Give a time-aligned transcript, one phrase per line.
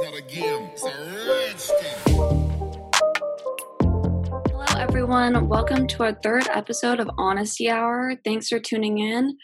[0.00, 0.12] Hello,
[4.78, 5.48] everyone.
[5.48, 8.14] Welcome to our third episode of Honesty Hour.
[8.24, 9.36] Thanks for tuning in.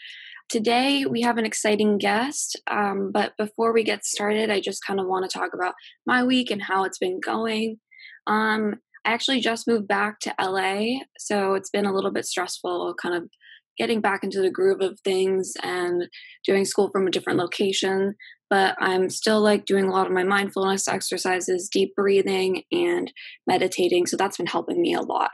[0.47, 2.57] Today, we have an exciting guest.
[2.71, 5.73] Um, but before we get started, I just kind of want to talk about
[6.05, 7.81] my week and how it's been going.
[8.25, 12.95] Um, I actually just moved back to LA, so it's been a little bit stressful
[13.01, 13.29] kind of
[13.77, 16.07] getting back into the groove of things and
[16.45, 18.15] doing school from a different location
[18.49, 23.11] but I'm still like doing a lot of my mindfulness exercises, deep breathing, and
[23.47, 24.05] meditating.
[24.05, 25.31] So that's been helping me a lot.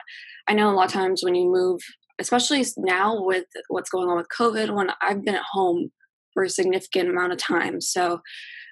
[0.48, 1.80] I know a lot of times when you move,
[2.20, 5.90] especially now with what's going on with COVID, when I've been at home
[6.32, 7.80] for a significant amount of time.
[7.80, 8.20] So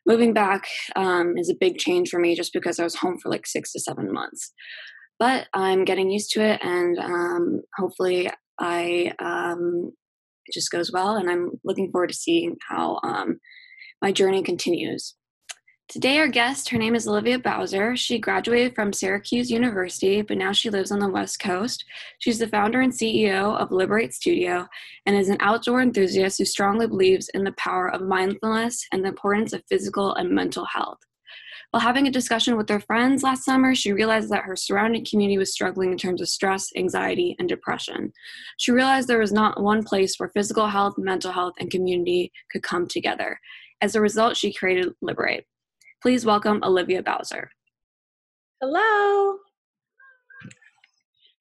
[0.06, 0.66] moving back
[0.96, 3.72] um, is a big change for me just because I was home for like six
[3.72, 4.52] to seven months.
[5.18, 9.92] But I'm getting used to it, and um, hopefully, I um,
[10.46, 11.16] it just goes well.
[11.16, 13.38] And I'm looking forward to seeing how um,
[14.02, 15.14] my journey continues.
[15.88, 17.96] Today, our guest, her name is Olivia Bowser.
[17.96, 21.84] She graduated from Syracuse University, but now she lives on the West Coast.
[22.20, 24.68] She's the founder and CEO of Liberate Studio
[25.04, 29.08] and is an outdoor enthusiast who strongly believes in the power of mindfulness and the
[29.08, 30.98] importance of physical and mental health.
[31.72, 35.38] While having a discussion with her friends last summer, she realized that her surrounding community
[35.38, 38.12] was struggling in terms of stress, anxiety, and depression.
[38.58, 42.62] She realized there was not one place where physical health, mental health, and community could
[42.62, 43.38] come together.
[43.82, 45.44] As a result, she created Liberate.
[46.02, 47.50] Please welcome Olivia Bowser.
[48.60, 49.38] Hello.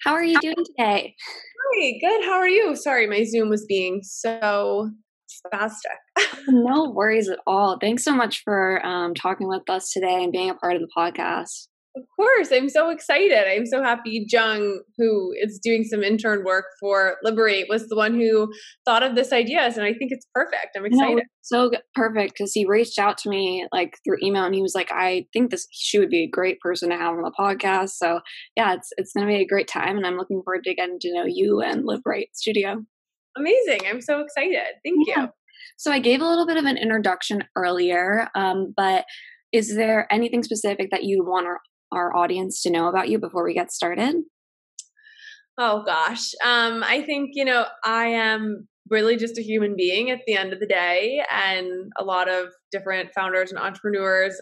[0.03, 1.15] How are you doing today?
[1.75, 2.25] Hi, good.
[2.25, 2.75] How are you?
[2.75, 4.89] Sorry, my Zoom was being so
[5.29, 5.97] spastic.
[6.47, 7.77] no worries at all.
[7.79, 10.89] Thanks so much for um, talking with us today and being a part of the
[10.95, 11.68] podcast.
[11.95, 13.47] Of course, I'm so excited.
[13.47, 18.13] I'm so happy Jung, who is doing some intern work for Liberate, was the one
[18.13, 18.53] who
[18.85, 19.61] thought of this idea.
[19.61, 20.77] and I think it's perfect.
[20.77, 21.15] I'm excited.
[21.15, 24.75] No, so perfect because he reached out to me like through email, and he was
[24.75, 27.91] like, "I think this she would be a great person to have on the podcast."
[27.91, 28.19] So
[28.55, 30.99] yeah, it's it's going to be a great time, and I'm looking forward to getting
[30.99, 32.83] to know you and Liberate Studio.
[33.35, 33.81] Amazing!
[33.89, 34.75] I'm so excited.
[34.85, 35.23] Thank yeah.
[35.23, 35.29] you.
[35.77, 39.05] So I gave a little bit of an introduction earlier, um, but
[39.51, 41.59] is there anything specific that you want our
[42.15, 44.15] audience to know about you before we get started?
[45.57, 46.31] Oh gosh.
[46.43, 50.53] Um, I think, you know, I am really just a human being at the end
[50.53, 51.21] of the day.
[51.31, 54.39] And a lot of different founders and entrepreneurs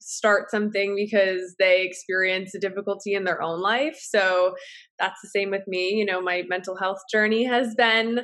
[0.00, 3.98] start something because they experience a difficulty in their own life.
[4.00, 4.54] So
[4.98, 5.90] that's the same with me.
[5.90, 8.20] You know, my mental health journey has been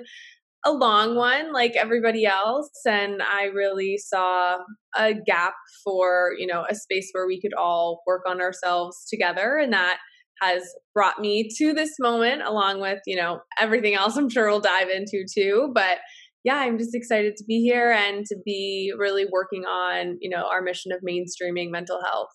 [0.65, 4.59] a long one like everybody else and i really saw
[4.97, 9.57] a gap for you know a space where we could all work on ourselves together
[9.57, 9.99] and that
[10.43, 10.63] has
[10.95, 14.89] brought me to this moment along with you know everything else i'm sure we'll dive
[14.89, 15.99] into too but
[16.45, 20.47] yeah i'm just excited to be here and to be really working on you know
[20.51, 22.29] our mission of mainstreaming mental health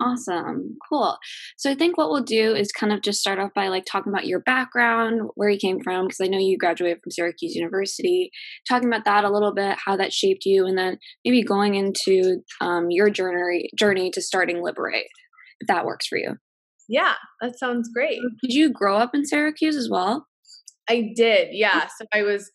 [0.00, 0.76] Awesome.
[0.88, 1.18] Cool.
[1.58, 4.12] So I think what we'll do is kind of just start off by like talking
[4.12, 8.30] about your background, where you came from, because I know you graduated from Syracuse University,
[8.66, 12.40] talking about that a little bit, how that shaped you, and then maybe going into
[12.62, 15.08] um, your journey journey to starting Liberate,
[15.60, 16.36] if that works for you.
[16.88, 18.20] Yeah, that sounds great.
[18.42, 20.26] Did you grow up in Syracuse as well?
[20.88, 21.86] I did, yeah.
[21.98, 22.50] So I was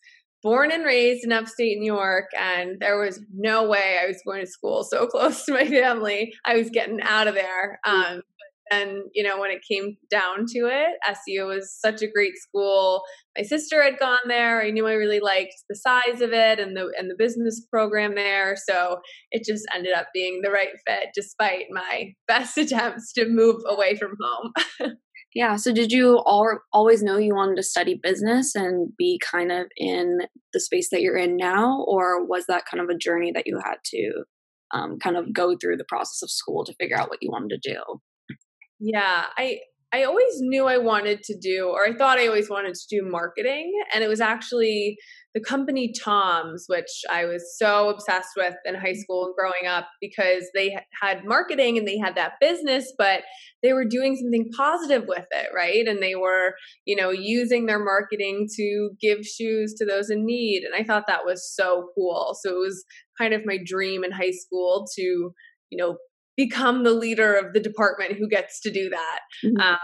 [0.46, 4.44] born and raised in upstate New York, and there was no way I was going
[4.44, 6.32] to school so close to my family.
[6.44, 7.80] I was getting out of there.
[7.84, 8.22] Um,
[8.70, 13.02] and you know, when it came down to it, SU was such a great school.
[13.36, 14.62] My sister had gone there.
[14.62, 18.14] I knew I really liked the size of it and the and the business program
[18.14, 18.54] there.
[18.68, 18.98] So
[19.32, 23.96] it just ended up being the right fit, despite my best attempts to move away
[23.96, 24.92] from home.
[25.36, 25.56] Yeah.
[25.56, 29.66] So, did you all, always know you wanted to study business and be kind of
[29.76, 30.20] in
[30.54, 33.60] the space that you're in now, or was that kind of a journey that you
[33.62, 34.24] had to
[34.72, 37.60] um, kind of go through the process of school to figure out what you wanted
[37.60, 38.36] to do?
[38.80, 39.58] Yeah, I
[39.96, 43.08] I always knew I wanted to do, or I thought I always wanted to do
[43.08, 44.98] marketing, and it was actually
[45.34, 49.88] the company TOMS, which I was so obsessed with in high school and growing up
[50.00, 53.22] because they had marketing and they had that business, but
[53.62, 55.86] they were doing something positive with it, right?
[55.86, 56.54] And they were,
[56.84, 60.62] you know, using their marketing to give shoes to those in need.
[60.62, 62.36] And I thought that was so cool.
[62.42, 62.84] So it was
[63.18, 65.96] kind of my dream in high school to, you know,
[66.36, 69.20] become the leader of the department who gets to do that.
[69.44, 69.60] Mm-hmm.
[69.60, 69.78] Um,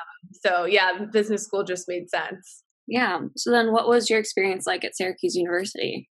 [0.44, 2.62] so yeah, business school just made sense.
[2.86, 3.20] Yeah.
[3.36, 6.08] So then what was your experience like at Syracuse University?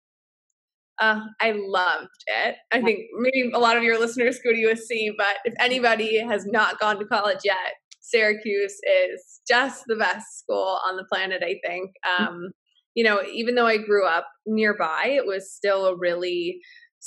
[0.99, 2.55] Uh, I loved it.
[2.71, 6.45] I think maybe a lot of your listeners go to USC, but if anybody has
[6.45, 11.59] not gone to college yet, Syracuse is just the best school on the planet, I
[11.65, 11.91] think.
[12.05, 12.27] Mm.
[12.27, 12.49] Um,
[12.93, 16.59] you know, even though I grew up nearby, it was still a really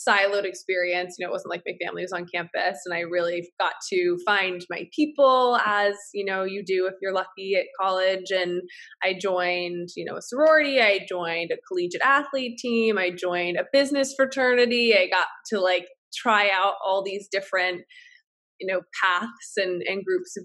[0.06, 1.16] siloed experience.
[1.18, 4.18] You know, it wasn't like my family was on campus, and I really got to
[4.24, 8.30] find my people as you know you do if you're lucky at college.
[8.30, 8.62] And
[9.02, 10.80] I joined, you know, a sorority.
[10.80, 12.98] I joined a collegiate athlete team.
[12.98, 14.94] I joined a business fraternity.
[14.94, 17.82] I got to like try out all these different
[18.60, 20.44] you know paths and and groups of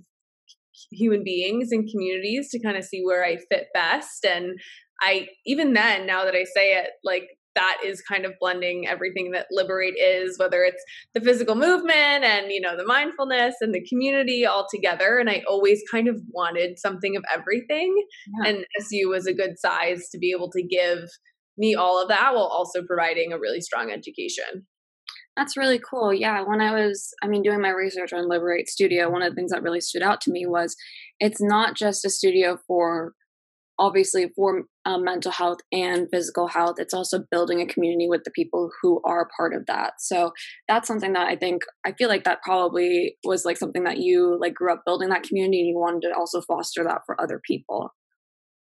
[0.91, 4.59] human beings and communities to kind of see where I fit best and
[5.01, 9.31] I even then now that I say it like that is kind of blending everything
[9.31, 10.83] that liberate is whether it's
[11.13, 15.41] the physical movement and you know the mindfulness and the community all together and i
[15.47, 17.95] always kind of wanted something of everything
[18.37, 18.49] yeah.
[18.49, 21.09] and su was a good size to be able to give
[21.57, 24.65] me all of that while also providing a really strong education
[25.35, 26.13] that's really cool.
[26.13, 29.35] Yeah, when I was, I mean, doing my research on Liberate Studio, one of the
[29.35, 30.75] things that really stood out to me was
[31.19, 33.13] it's not just a studio for
[33.79, 38.31] obviously for um, mental health and physical health it's also building a community with the
[38.31, 39.93] people who are part of that.
[39.99, 40.31] So
[40.67, 44.37] that's something that i think i feel like that probably was like something that you
[44.39, 47.41] like grew up building that community and you wanted to also foster that for other
[47.45, 47.89] people.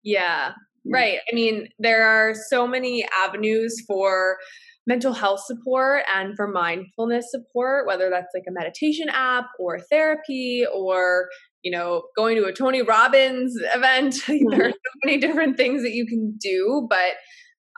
[0.02, 0.52] Yeah.
[0.86, 0.94] Mm.
[0.94, 1.18] right.
[1.30, 4.38] I mean there are so many avenues for
[4.86, 10.66] mental health support and for mindfulness support, whether that's like a meditation app or therapy
[10.74, 11.28] or
[11.62, 14.14] you know, going to a Tony Robbins event.
[14.14, 14.50] Mm-hmm.
[14.50, 17.14] there are so many different things that you can do, but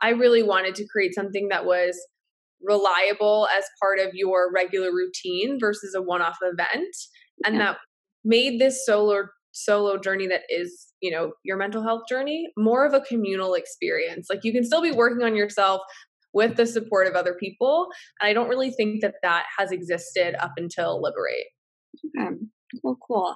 [0.01, 1.97] I really wanted to create something that was
[2.61, 6.95] reliable as part of your regular routine versus a one-off event
[7.45, 7.61] and yeah.
[7.61, 7.77] that
[8.23, 12.93] made this solo solo journey that is, you know, your mental health journey more of
[12.93, 14.27] a communal experience.
[14.29, 15.81] Like you can still be working on yourself,
[16.35, 17.87] with the support of other people.
[18.21, 21.45] And I don't really think that that has existed up until Liberate.
[22.19, 22.35] Okay.
[22.81, 23.35] Cool, cool.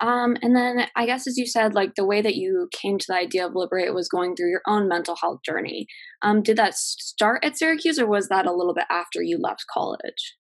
[0.00, 3.06] Um, and then I guess as you said, like the way that you came to
[3.08, 5.86] the idea of Liberate was going through your own mental health journey.
[6.22, 9.64] Um, did that start at Syracuse or was that a little bit after you left
[9.72, 10.36] college?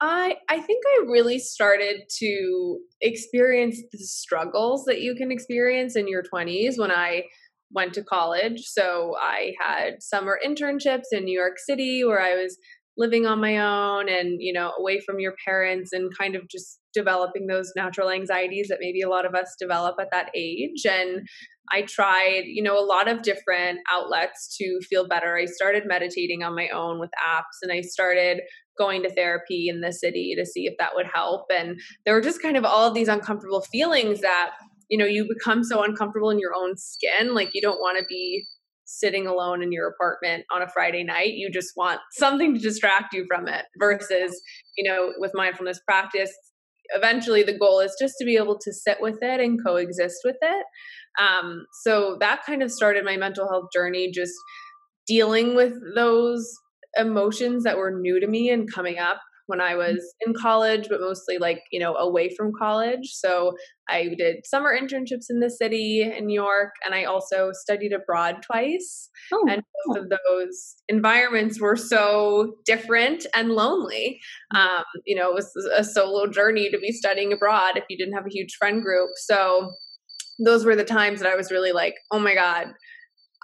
[0.00, 6.06] I I think I really started to experience the struggles that you can experience in
[6.06, 7.24] your 20s when I
[7.72, 8.62] went to college.
[8.64, 12.56] So I had summer internships in New York City where I was
[12.98, 16.80] living on my own and, you know, away from your parents and kind of just
[16.92, 20.84] developing those natural anxieties that maybe a lot of us develop at that age.
[20.84, 21.26] And
[21.72, 25.36] I tried, you know, a lot of different outlets to feel better.
[25.36, 28.40] I started meditating on my own with apps and I started
[28.76, 31.46] going to therapy in the city to see if that would help.
[31.50, 34.50] And there were just kind of all of these uncomfortable feelings that
[34.88, 38.06] you know you become so uncomfortable in your own skin like you don't want to
[38.08, 38.46] be
[38.88, 43.12] sitting alone in your apartment on a friday night you just want something to distract
[43.12, 44.40] you from it versus
[44.76, 46.32] you know with mindfulness practice
[46.90, 50.36] eventually the goal is just to be able to sit with it and coexist with
[50.40, 50.66] it.
[51.18, 54.34] Um, so that kind of started my mental health journey just
[55.06, 56.50] dealing with those
[56.96, 61.00] emotions that were new to me and coming up when I was in college, but
[61.00, 63.08] mostly like, you know, away from college.
[63.12, 63.54] So
[63.88, 68.36] I did summer internships in the city in New York, and I also studied abroad
[68.42, 69.08] twice.
[69.32, 69.46] Oh.
[69.48, 74.20] And both of those environments were so different and lonely.
[74.54, 78.14] Um, you know, it was a solo journey to be studying abroad if you didn't
[78.14, 79.10] have a huge friend group.
[79.16, 79.72] So
[80.44, 82.66] those were the times that I was really like, oh my God,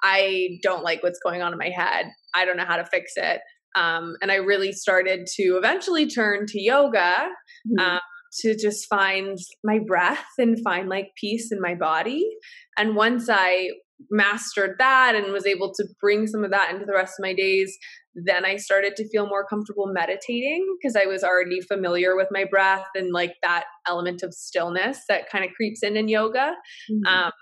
[0.03, 2.07] I don't like what's going on in my head.
[2.35, 3.41] I don't know how to fix it.
[3.75, 7.29] Um, and I really started to eventually turn to yoga
[7.67, 7.79] mm-hmm.
[7.79, 8.01] um,
[8.41, 12.29] to just find my breath and find like peace in my body.
[12.77, 13.71] And once I
[14.11, 17.33] mastered that and was able to bring some of that into the rest of my
[17.33, 17.77] days,
[18.15, 22.45] then I started to feel more comfortable meditating because I was already familiar with my
[22.45, 26.53] breath and like that element of stillness that kind of creeps in in yoga.
[26.91, 27.07] Mm-hmm.
[27.07, 27.33] Um,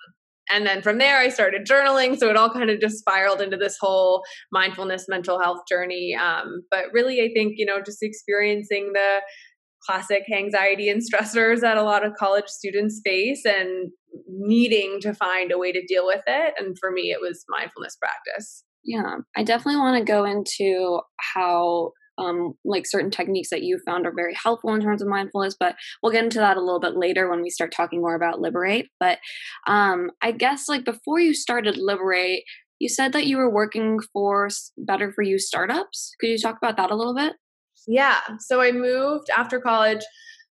[0.50, 2.18] and then from there i started journaling.
[2.18, 6.14] So it all kind of just spiraled into this whole mindfulness mental health journey.
[6.14, 9.20] Um, but really i think you know just experiencing the
[9.84, 13.90] classic anxiety and stressors that a lot of college students face and
[14.28, 16.54] needing to find a way to deal with it.
[16.58, 18.64] And for me it was mindfulness practice.
[18.84, 21.00] Yeah i definitely want to go into
[21.34, 25.57] how um, like certain techniques that you found are very helpful in terms of mindfulness,
[25.59, 28.40] but we'll get into that a little bit later when we start talking more about
[28.40, 28.88] Liberate.
[29.00, 29.19] But
[29.66, 32.45] um, I guess like before you started Liberate,
[32.78, 36.14] you said that you were working for Better for You startups.
[36.21, 37.35] Could you talk about that a little bit?
[37.87, 38.19] Yeah.
[38.40, 40.02] So I moved after college,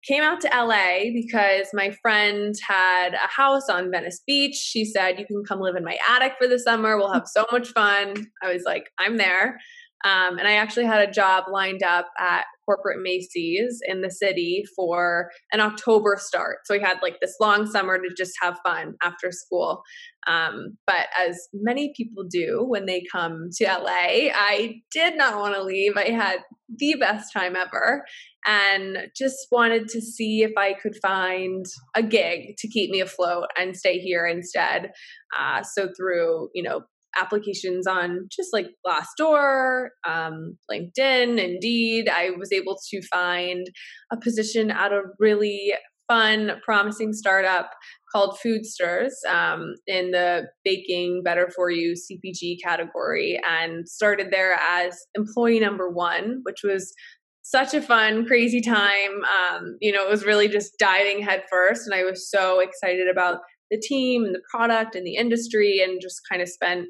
[0.06, 4.54] came out to LA because my friend had a house on Venice Beach.
[4.54, 6.96] She said, You can come live in my attic for the summer.
[6.96, 8.14] We'll have so much fun.
[8.42, 9.58] I was like, I'm there.
[10.04, 14.64] Um, and I actually had a job lined up at corporate Macy's in the city
[14.76, 16.58] for an October start.
[16.64, 19.82] So we had like this long summer to just have fun after school.
[20.26, 25.54] Um, but as many people do when they come to LA, I did not want
[25.54, 25.96] to leave.
[25.96, 26.40] I had
[26.78, 28.04] the best time ever
[28.46, 33.46] and just wanted to see if I could find a gig to keep me afloat
[33.58, 34.90] and stay here instead.
[35.38, 36.82] Uh, so through, you know,
[37.16, 43.66] applications on just like Glassdoor, um, LinkedIn, Indeed, I was able to find
[44.12, 45.74] a position at a really
[46.08, 47.70] fun, promising startup
[48.12, 54.98] called Foodsters um, in the baking better for you CPG category and started there as
[55.14, 56.94] employee number one, which was
[57.42, 59.22] such a fun, crazy time.
[59.52, 63.40] Um, you know, it was really just diving headfirst, and I was so excited about
[63.74, 66.86] the team and the product and the industry, and just kind of spent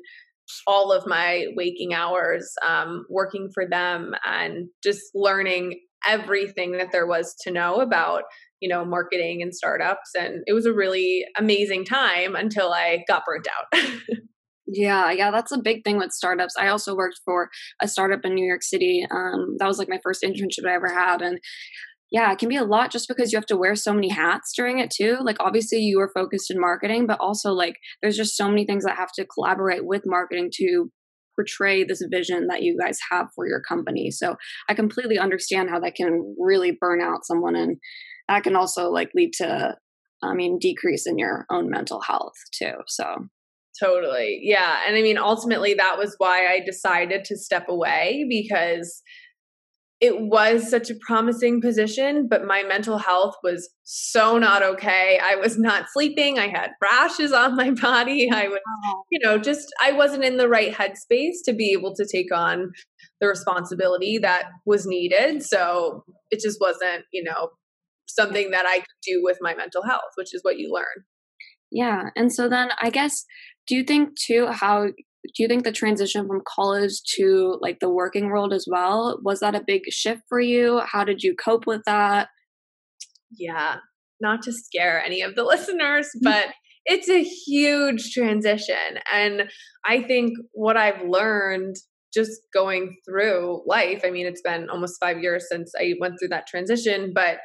[0.67, 7.07] all of my waking hours um, working for them and just learning everything that there
[7.07, 8.25] was to know about
[8.61, 13.23] you know marketing and startups and it was a really amazing time until i got
[13.25, 13.83] burnt out
[14.67, 16.55] Yeah, yeah, that's a big thing with startups.
[16.59, 17.51] I also worked for
[17.83, 19.07] a startup in New York City.
[19.11, 21.39] Um, that was like my first internship I ever had, and
[22.15, 24.53] yeah, it can be a lot just because you have to wear so many hats
[24.55, 25.19] during it too.
[25.21, 28.85] Like obviously you are focused in marketing, but also like there's just so many things
[28.85, 30.93] that have to collaborate with marketing to
[31.35, 34.13] portray this vision that you guys have for your company.
[34.13, 34.37] So
[34.69, 37.79] I completely understand how that can really burn out someone and
[38.29, 39.75] that can also like lead to
[40.23, 42.75] I mean decrease in your own mental health too.
[42.87, 43.27] So
[43.83, 44.39] Totally.
[44.41, 44.83] Yeah.
[44.87, 49.03] And I mean, ultimately, that was why I decided to step away because
[50.05, 55.19] it was such a promising position, but my mental health was so not okay.
[55.23, 56.39] I was not sleeping.
[56.39, 58.29] I had rashes on my body.
[58.31, 58.59] I was,
[59.11, 62.71] you know, just, I wasn't in the right headspace to be able to take on
[63.23, 65.43] the responsibility that was needed.
[65.43, 67.49] So it just wasn't, you know,
[68.07, 71.05] something that I could do with my mental health, which is what you learn.
[71.73, 72.11] Yeah.
[72.15, 73.25] And so then I guess
[73.67, 74.89] do you think too how
[75.35, 79.41] do you think the transition from college to like the working world as well was
[79.41, 80.81] that a big shift for you?
[80.85, 82.29] How did you cope with that?
[83.31, 83.77] Yeah
[84.21, 86.31] not to scare any of the listeners mm-hmm.
[86.31, 86.47] but
[86.87, 89.45] it's a huge transition and
[89.85, 91.77] i think what i've learned
[92.13, 96.29] just going through life i mean it's been almost 5 years since i went through
[96.29, 97.39] that transition but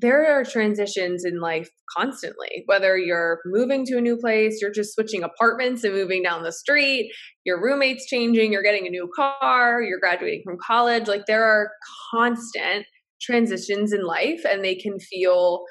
[0.00, 4.94] there are transitions in life constantly whether you're moving to a new place you're just
[4.94, 7.10] switching apartments and moving down the street
[7.44, 11.70] your roommates changing you're getting a new car you're graduating from college like there are
[12.12, 12.86] constant
[13.20, 15.64] transitions in life and they can feel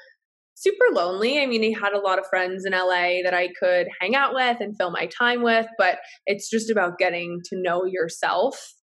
[0.54, 1.40] super lonely.
[1.40, 4.34] I mean i had a lot of friends in la that i could hang out
[4.34, 8.74] with and fill my time with but it's just about getting to know yourself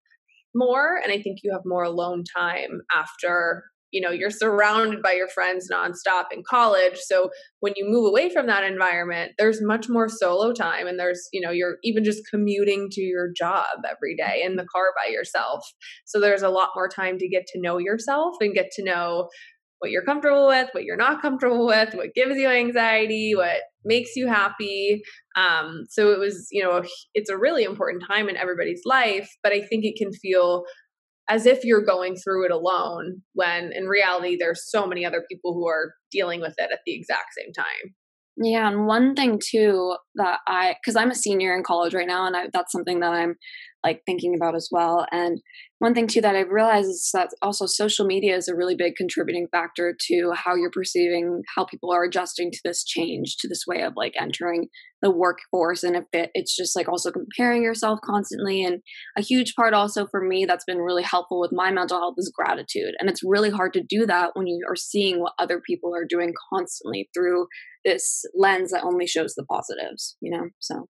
[0.55, 3.63] more and i think you have more alone time after
[3.95, 6.97] you know you're surrounded by your friends nonstop in college.
[6.97, 7.29] So
[7.61, 11.39] when you move away from that environment there's much more solo time and there's you
[11.39, 15.65] know you're even just commuting to your job every day in the car by yourself.
[16.03, 19.29] So there's a lot more time to get to know yourself and get to know
[19.79, 24.15] what you're comfortable with what you're not comfortable with what gives you anxiety what makes
[24.15, 25.03] you happy.
[25.37, 26.83] Um, so it was you know
[27.13, 30.65] it's a really important time in everybody's life but i think it can feel
[31.27, 35.53] as if you're going through it alone when in reality there's so many other people
[35.53, 37.95] who are dealing with it at the exact same time.
[38.37, 42.27] Yeah and one thing too that i because i'm a senior in college right now
[42.27, 43.35] and I, that's something that i'm
[43.85, 45.39] like thinking about as well and
[45.79, 48.95] one thing too that I've realized is that also social media is a really big
[48.95, 53.65] contributing factor to how you're perceiving how people are adjusting to this change, to this
[53.67, 54.69] way of like entering
[55.01, 55.83] the workforce.
[55.83, 58.63] And if it, it's just like also comparing yourself constantly.
[58.63, 58.81] And
[59.17, 62.31] a huge part also for me that's been really helpful with my mental health is
[62.33, 62.95] gratitude.
[62.99, 66.05] And it's really hard to do that when you are seeing what other people are
[66.07, 67.47] doing constantly through
[67.83, 70.47] this lens that only shows the positives, you know?
[70.59, 70.87] So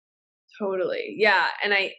[0.59, 1.15] totally.
[1.17, 1.47] Yeah.
[1.63, 1.93] And I,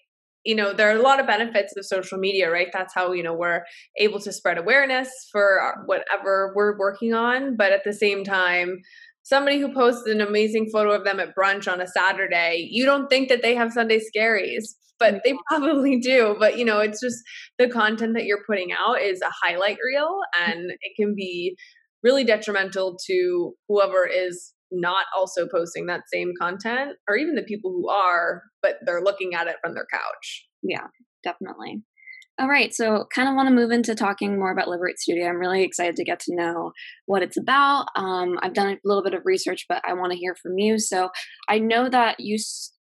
[0.45, 2.69] you know there are a lot of benefits of social media right?
[2.73, 3.63] That's how you know we're
[3.99, 7.57] able to spread awareness for whatever we're working on.
[7.57, 8.79] But at the same time
[9.23, 13.09] somebody who posts an amazing photo of them at brunch on a saturday you don't
[13.09, 14.65] think that they have sunday scaries
[15.01, 15.39] but they mm-hmm.
[15.49, 16.37] probably do.
[16.39, 17.19] But you know it's just
[17.59, 20.53] the content that you're putting out is a highlight reel mm-hmm.
[20.53, 21.57] and it can be
[22.05, 27.71] really detrimental to whoever is not also posting that same content or even the people
[27.71, 30.87] who are but they're looking at it from their couch yeah
[31.25, 31.83] definitely
[32.39, 35.37] all right so kind of want to move into talking more about liberate studio i'm
[35.37, 36.73] really excited to get to know
[37.07, 40.19] what it's about um, i've done a little bit of research but i want to
[40.19, 41.09] hear from you so
[41.49, 42.39] i know that you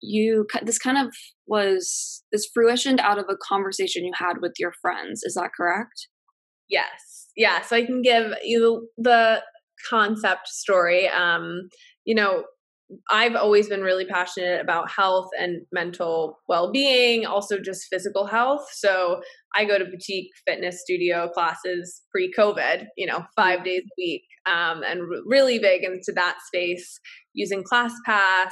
[0.02, 1.14] you this kind of
[1.46, 5.22] was this fruitioned out of a conversation you had with your friends.
[5.24, 6.08] Is that correct?
[6.68, 7.28] Yes.
[7.36, 7.62] Yeah.
[7.62, 9.42] So I can give you the
[9.88, 11.08] concept story.
[11.08, 11.68] Um,
[12.04, 12.44] you know,
[13.10, 18.66] I've always been really passionate about health and mental well being, also just physical health.
[18.72, 19.20] So
[19.54, 24.24] I go to boutique fitness studio classes pre COVID, you know, five days a week,
[24.46, 26.98] um, and really big into that space
[27.32, 28.50] using ClassPass,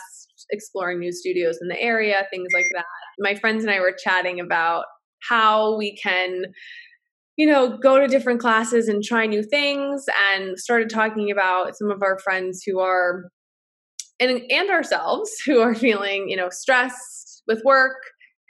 [0.50, 2.84] exploring new studios in the area, things like that.
[3.18, 4.84] My friends and I were chatting about
[5.28, 6.44] how we can
[7.38, 11.90] you know, go to different classes and try new things and started talking about some
[11.90, 13.30] of our friends who are
[14.20, 17.96] and and ourselves who are feeling, you know, stressed with work,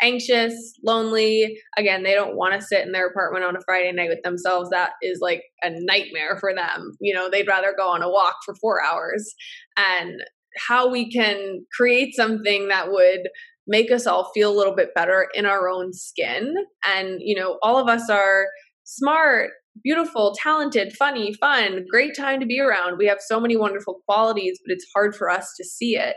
[0.01, 1.59] anxious, lonely.
[1.77, 4.71] Again, they don't want to sit in their apartment on a Friday night with themselves.
[4.71, 6.97] That is like a nightmare for them.
[6.99, 9.35] You know, they'd rather go on a walk for 4 hours
[9.77, 10.23] and
[10.57, 13.29] how we can create something that would
[13.67, 16.55] make us all feel a little bit better in our own skin
[16.87, 18.47] and you know all of us are
[18.89, 19.51] smart
[19.83, 22.99] beautiful, talented, funny, fun, great time to be around.
[22.99, 26.17] We have so many wonderful qualities, but it's hard for us to see it.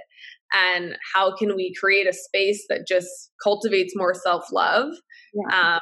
[0.54, 3.08] And how can we create a space that just
[3.42, 4.90] cultivates more self love?
[5.34, 5.75] Yeah.
[5.75, 5.80] Um,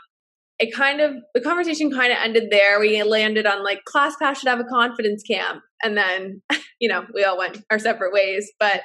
[0.59, 2.79] it kind of the conversation kind of ended there.
[2.79, 6.41] We landed on like ClassPass should have a confidence camp, and then
[6.79, 8.51] you know we all went our separate ways.
[8.59, 8.81] But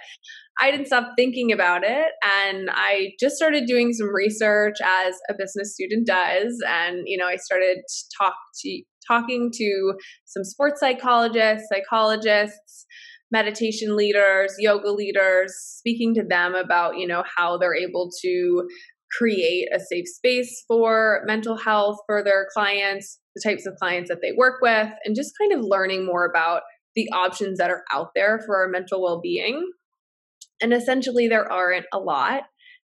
[0.61, 5.35] I didn't stop thinking about it, and I just started doing some research as a
[5.37, 6.57] business student does.
[6.67, 7.79] And you know, I started
[8.19, 9.95] talk to talking to
[10.25, 12.87] some sports psychologists, psychologists,
[13.33, 18.69] meditation leaders, yoga leaders, speaking to them about you know how they're able to
[19.17, 24.19] create a safe space for mental health for their clients, the types of clients that
[24.23, 26.63] they work with, and just kind of learning more about
[26.95, 29.69] the options that are out there for our mental well being.
[30.61, 32.43] And essentially, there aren't a lot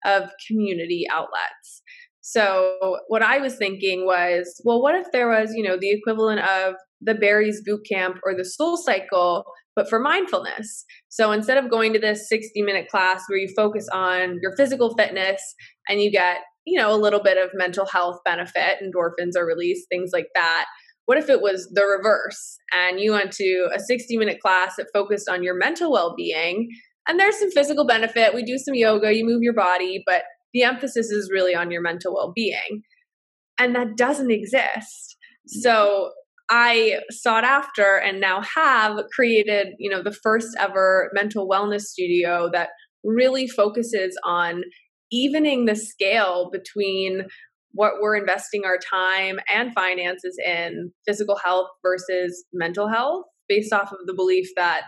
[0.04, 1.82] of community outlets.
[2.28, 6.40] So, what I was thinking was, well, what if there was, you know, the equivalent
[6.40, 9.44] of the Barry's Boot Camp or the Soul Cycle,
[9.76, 10.85] but for mindfulness?
[11.08, 14.92] So, instead of going to this 60 minute class where you focus on your physical
[14.96, 15.40] fitness
[15.88, 19.88] and you get, you know, a little bit of mental health benefit, endorphins are released,
[19.88, 20.66] things like that.
[21.04, 24.88] What if it was the reverse and you went to a 60 minute class that
[24.93, 26.69] focused on your mental well being?
[27.06, 28.34] And there's some physical benefit.
[28.34, 31.82] We do some yoga, you move your body, but the emphasis is really on your
[31.82, 32.82] mental well being.
[33.58, 35.16] And that doesn't exist.
[35.47, 36.10] So
[36.50, 42.50] I sought after and now have created, you know, the first ever mental wellness studio
[42.52, 42.71] that
[43.04, 44.62] really focuses on
[45.10, 47.26] evening the scale between
[47.73, 53.92] what we're investing our time and finances in physical health versus mental health based off
[53.92, 54.82] of the belief that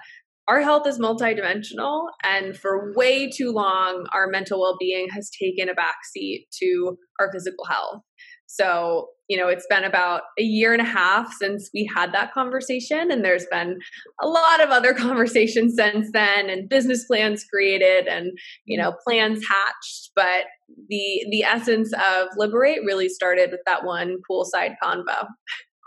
[0.48, 5.74] our health is multidimensional and for way too long our mental well-being has taken a
[5.74, 8.02] backseat to our physical health.
[8.46, 12.32] So you know it's been about a year and a half since we had that
[12.32, 13.78] conversation and there's been
[14.22, 18.32] a lot of other conversations since then and business plans created and
[18.64, 20.10] you know plans hatched.
[20.16, 20.46] But
[20.88, 25.26] the the essence of liberate really started with that one poolside convo.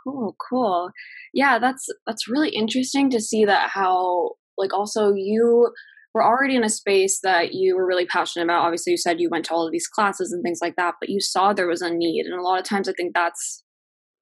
[0.04, 0.92] Cool cool.
[1.34, 5.72] Yeah that's that's really interesting to see that how like also you
[6.14, 8.66] were already in a space that you were really passionate about.
[8.66, 11.10] Obviously, you said you went to all of these classes and things like that, but
[11.10, 12.26] you saw there was a need.
[12.26, 13.64] And a lot of times, I think that's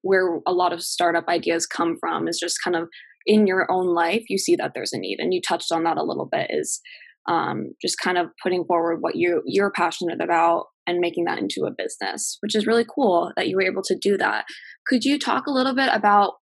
[0.02, 2.88] where a lot of startup ideas come from is just kind of
[3.26, 5.18] in your own life, you see that there's a need.
[5.18, 6.80] And you touched on that a little bit is
[7.28, 11.66] um, just kind of putting forward what you you're passionate about and making that into
[11.66, 14.44] a business, which is really cool that you were able to do that.
[14.86, 16.34] Could you talk a little bit about,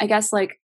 [0.00, 0.58] I guess, like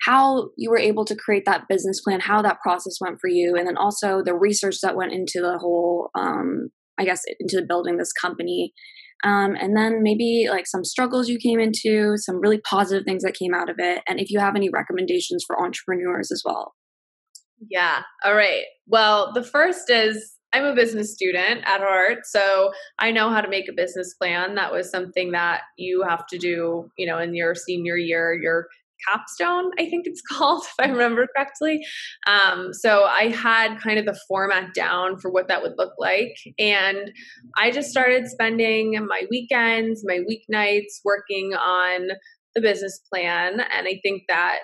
[0.00, 3.56] how you were able to create that business plan, how that process went for you,
[3.56, 7.98] and then also the research that went into the whole, um, I guess, into building
[7.98, 8.72] this company.
[9.22, 13.34] Um, and then maybe like some struggles you came into, some really positive things that
[13.34, 16.74] came out of it, and if you have any recommendations for entrepreneurs as well.
[17.68, 18.00] Yeah.
[18.24, 18.64] All right.
[18.86, 23.48] Well, the first is I'm a business student at heart, so I know how to
[23.48, 24.54] make a business plan.
[24.54, 28.66] That was something that you have to do, you know, in your senior year, your
[29.08, 31.80] capstone i think it's called if i remember correctly.
[32.26, 36.36] Um, so i had kind of the format down for what that would look like.
[36.58, 37.12] And
[37.58, 42.08] i just started spending my weekends my weeknights working on
[42.54, 43.60] the business plan.
[43.60, 44.60] And i think that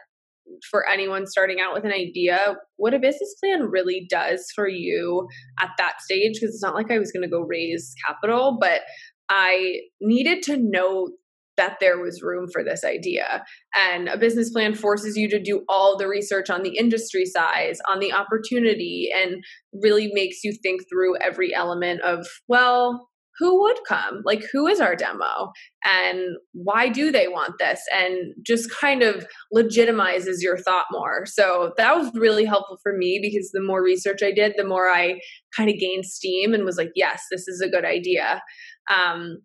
[0.70, 5.26] for anyone starting out with an idea what a business plan really does for you
[5.60, 8.82] at that stage because it's not like i was going to go raise capital but
[9.28, 11.10] I needed to know
[11.56, 13.44] that there was room for this idea.
[13.74, 17.78] And a business plan forces you to do all the research on the industry size,
[17.88, 19.42] on the opportunity, and
[19.72, 24.22] really makes you think through every element of, well, who would come?
[24.24, 25.52] Like, who is our demo?
[25.84, 27.80] And why do they want this?
[27.94, 31.26] And just kind of legitimizes your thought more.
[31.26, 34.88] So that was really helpful for me because the more research I did, the more
[34.88, 35.20] I
[35.54, 38.40] kind of gained steam and was like, yes, this is a good idea.
[38.90, 39.38] Um,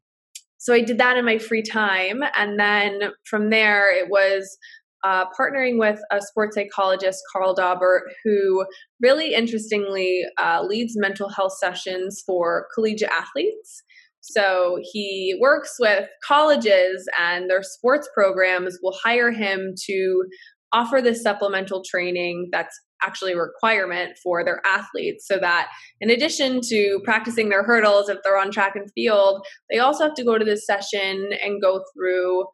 [0.62, 2.21] so I did that in my free time.
[2.38, 4.60] And then from there, it was
[5.04, 8.63] uh, partnering with a sports psychologist, Carl Daubert, who
[9.02, 13.82] really interestingly uh, leads mental health sessions for collegiate athletes.
[14.19, 20.24] So he works with colleges and their sports programs will hire him to
[20.71, 26.59] offer this supplemental training that's actually a requirement for their athletes so that in addition
[26.61, 30.37] to practicing their hurdles if they're on track and field they also have to go
[30.37, 32.45] to this session and go through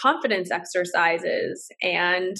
[0.00, 2.36] confidence exercises and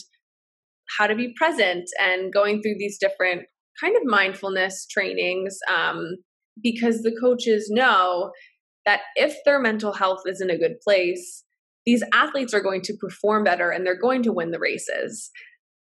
[0.98, 3.42] how to be present and going through these different
[3.80, 6.16] kind of mindfulness trainings um,
[6.62, 8.30] because the coaches know
[8.86, 11.44] that if their mental health is in a good place
[11.86, 15.30] these athletes are going to perform better and they're going to win the races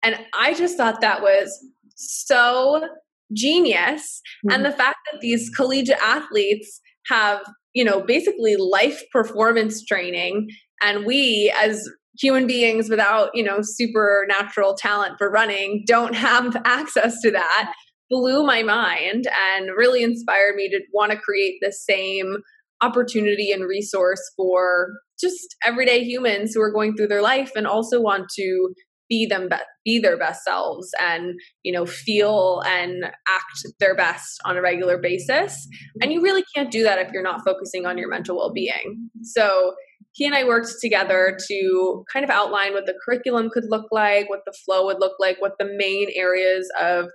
[0.04, 1.58] and I just thought that was
[1.96, 2.88] so
[3.34, 4.22] genius.
[4.46, 4.54] Mm-hmm.
[4.54, 7.42] And the fact that these collegiate athletes have,
[7.74, 10.48] you know, basically life performance training,
[10.82, 11.88] and we as
[12.20, 17.74] human beings without, you know, supernatural talent for running don't have access to that
[18.10, 22.38] blew my mind and really inspired me to want to create the same
[22.82, 28.00] opportunity and resource for just everyday humans who are going through their life and also
[28.00, 28.74] want to
[29.10, 34.40] be them be, be their best selves and you know feel and act their best
[34.46, 35.68] on a regular basis
[36.02, 39.74] and you really can't do that if you're not focusing on your mental well-being so
[40.14, 44.30] he and I worked together to kind of outline what the curriculum could look like,
[44.30, 47.08] what the flow would look like, what the main areas of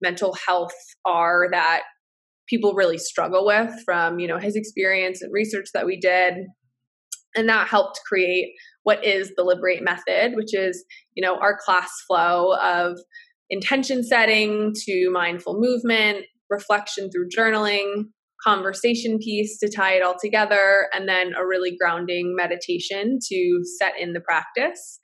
[0.00, 1.82] mental health are that
[2.48, 6.34] people really struggle with from, you know, his experience and research that we did.
[7.34, 8.52] And that helped create
[8.86, 12.98] what is the liberate method which is you know our class flow of
[13.50, 18.04] intention setting to mindful movement reflection through journaling
[18.46, 23.94] conversation piece to tie it all together and then a really grounding meditation to set
[23.98, 25.00] in the practice.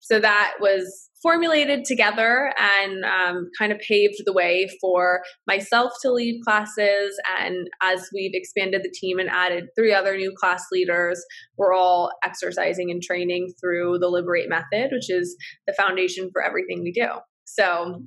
[0.00, 6.12] So that was formulated together and um, kind of paved the way for myself to
[6.12, 7.18] lead classes.
[7.40, 11.20] And as we've expanded the team and added three other new class leaders,
[11.58, 15.36] we're all exercising and training through the Liberate method, which is
[15.66, 17.08] the foundation for everything we do.
[17.44, 18.02] So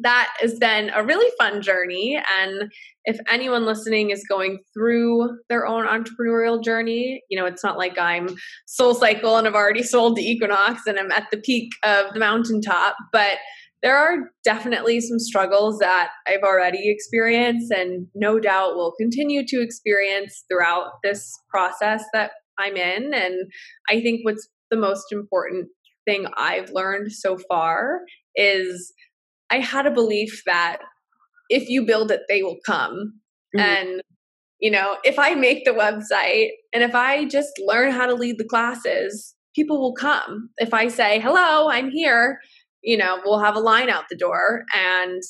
[0.00, 2.20] that has been a really fun journey.
[2.38, 2.70] And
[3.04, 7.98] if anyone listening is going through their own entrepreneurial journey, you know, it's not like
[7.98, 8.28] I'm
[8.66, 12.20] soul cycle and I've already sold the Equinox and I'm at the peak of the
[12.20, 13.38] mountaintop, but
[13.82, 19.62] there are definitely some struggles that I've already experienced and no doubt will continue to
[19.62, 23.14] experience throughout this process that I'm in.
[23.14, 23.50] And
[23.88, 25.68] I think what's the most important
[26.06, 28.00] thing I've learned so far
[28.34, 28.92] is
[29.50, 30.78] I had a belief that
[31.48, 33.20] if you build it, they will come.
[33.56, 33.60] Mm-hmm.
[33.60, 34.02] And,
[34.60, 38.38] you know, if I make the website and if I just learn how to lead
[38.38, 40.50] the classes, people will come.
[40.58, 42.40] If I say, hello, I'm here,
[42.82, 44.64] you know, we'll have a line out the door.
[44.74, 45.22] And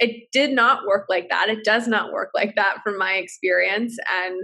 [0.00, 1.48] it did not work like that.
[1.48, 3.96] It does not work like that from my experience.
[4.12, 4.42] And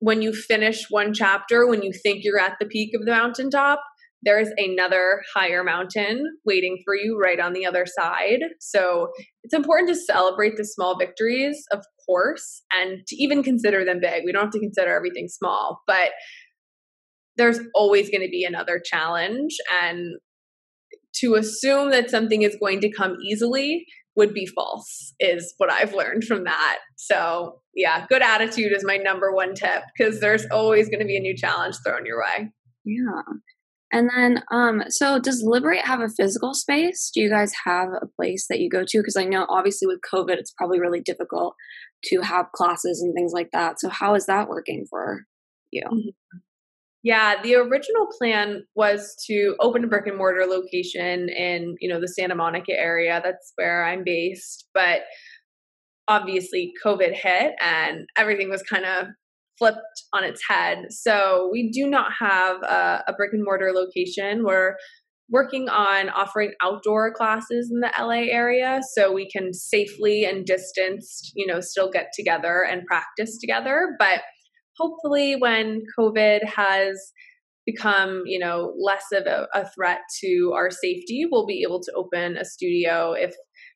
[0.00, 3.80] when you finish one chapter, when you think you're at the peak of the mountaintop,
[4.24, 8.40] there's another higher mountain waiting for you right on the other side.
[8.60, 9.08] So
[9.42, 14.22] it's important to celebrate the small victories, of course, and to even consider them big.
[14.24, 16.10] We don't have to consider everything small, but
[17.36, 19.56] there's always going to be another challenge.
[19.82, 20.16] And
[21.16, 23.84] to assume that something is going to come easily
[24.16, 26.78] would be false, is what I've learned from that.
[26.96, 31.16] So, yeah, good attitude is my number one tip because there's always going to be
[31.16, 32.50] a new challenge thrown your way.
[32.84, 33.22] Yeah.
[33.92, 37.10] And then, um, so does Liberate have a physical space?
[37.14, 38.98] Do you guys have a place that you go to?
[38.98, 41.54] Because I know obviously with COVID, it's probably really difficult
[42.06, 43.80] to have classes and things like that.
[43.80, 45.22] So how is that working for
[45.70, 45.84] you?
[45.86, 46.38] Mm-hmm.
[47.04, 52.00] Yeah, the original plan was to open a brick and mortar location in, you know,
[52.00, 53.20] the Santa Monica area.
[53.22, 54.66] That's where I'm based.
[54.72, 55.02] But
[56.08, 59.08] obviously COVID hit and everything was kind of
[59.58, 60.86] flipped on its head.
[60.90, 64.44] So we do not have a, a brick and mortar location.
[64.44, 64.76] We're
[65.30, 71.32] working on offering outdoor classes in the LA area so we can safely and distanced,
[71.34, 73.96] you know, still get together and practice together.
[73.98, 74.22] But
[74.76, 77.12] hopefully, when COVID has
[77.64, 81.92] become, you know, less of a, a threat to our safety, we'll be able to
[81.96, 83.34] open a studio if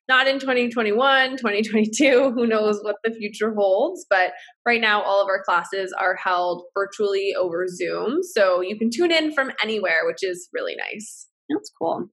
[0.09, 4.07] not in 2021, 2022, who knows what the future holds.
[4.09, 4.33] But
[4.66, 8.23] right now, all of our classes are held virtually over Zoom.
[8.23, 11.27] So you can tune in from anywhere, which is really nice.
[11.51, 12.09] That's cool.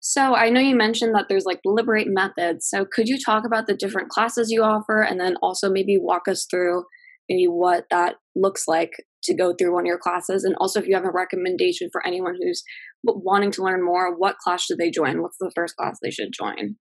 [0.00, 2.68] So I know you mentioned that there's like Liberate methods.
[2.68, 6.28] So could you talk about the different classes you offer and then also maybe walk
[6.28, 6.84] us through
[7.28, 8.92] maybe what that looks like
[9.24, 10.44] to go through one of your classes?
[10.44, 12.62] And also if you have a recommendation for anyone who's
[13.04, 15.20] wanting to learn more, what class should they join?
[15.20, 16.76] What's the first class they should join?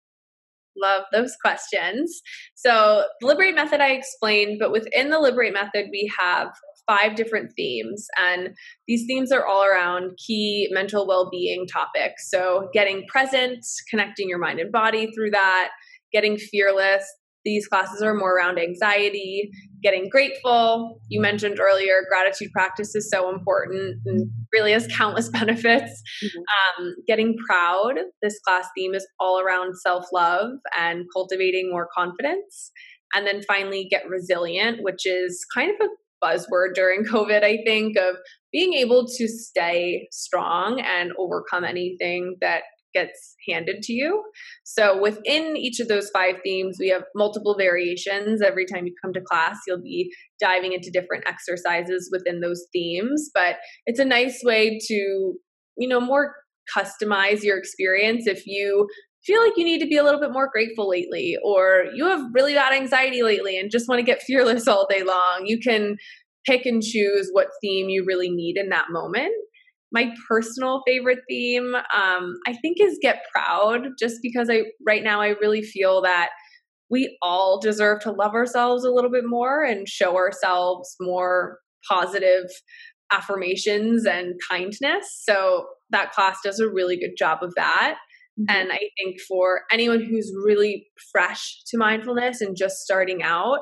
[0.77, 2.21] Love those questions.
[2.55, 6.49] So, the Liberate method I explained, but within the Liberate method, we have
[6.87, 8.07] five different themes.
[8.17, 8.49] And
[8.87, 12.29] these themes are all around key mental well being topics.
[12.29, 15.69] So, getting present, connecting your mind and body through that,
[16.11, 17.03] getting fearless,
[17.49, 19.49] these classes are more around anxiety,
[19.81, 20.99] getting grateful.
[21.07, 26.03] You mentioned earlier, gratitude practice is so important and really has countless benefits.
[26.23, 26.83] Mm-hmm.
[26.85, 27.95] Um, getting proud.
[28.21, 32.71] This class theme is all around self love and cultivating more confidence.
[33.15, 35.89] And then finally, get resilient, which is kind of a
[36.23, 38.15] buzzword during COVID, I think, of
[38.51, 42.61] being able to stay strong and overcome anything that
[42.93, 44.23] gets handed to you.
[44.63, 48.41] So within each of those five themes, we have multiple variations.
[48.41, 53.29] Every time you come to class, you'll be diving into different exercises within those themes,
[53.33, 55.33] but it's a nice way to,
[55.77, 56.35] you know, more
[56.75, 58.87] customize your experience if you
[59.25, 62.21] feel like you need to be a little bit more grateful lately or you have
[62.33, 65.43] really bad anxiety lately and just want to get fearless all day long.
[65.45, 65.97] You can
[66.45, 69.33] pick and choose what theme you really need in that moment
[69.91, 75.21] my personal favorite theme um, i think is get proud just because i right now
[75.21, 76.29] i really feel that
[76.89, 82.49] we all deserve to love ourselves a little bit more and show ourselves more positive
[83.11, 87.95] affirmations and kindness so that class does a really good job of that
[88.39, 88.55] mm-hmm.
[88.55, 93.59] and i think for anyone who's really fresh to mindfulness and just starting out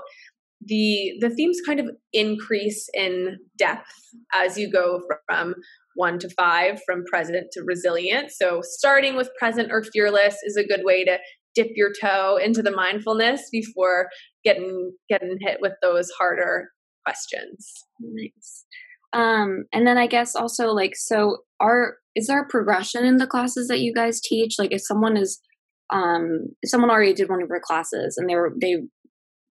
[0.65, 3.91] the the themes kind of increase in depth
[4.33, 5.53] as you go from
[5.97, 8.31] one to five from present to resilient.
[8.31, 11.17] So, starting with present or fearless is a good way to
[11.55, 14.09] dip your toe into the mindfulness before
[14.45, 16.69] getting getting hit with those harder
[17.05, 17.73] questions.
[17.99, 18.65] Nice.
[19.13, 23.27] Um, and then I guess also like so are is there a progression in the
[23.27, 24.55] classes that you guys teach?
[24.59, 25.41] Like if someone is
[25.89, 28.75] um if someone already did one of your classes and they were they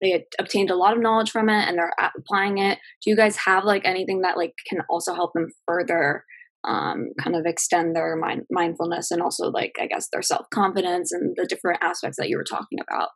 [0.02, 3.36] they obtained a lot of knowledge from it and they're applying it do you guys
[3.36, 6.22] have like anything that like can also help them further
[6.66, 11.36] um, kind of extend their mind, mindfulness and also like i guess their self-confidence and
[11.36, 13.10] the different aspects that you were talking about.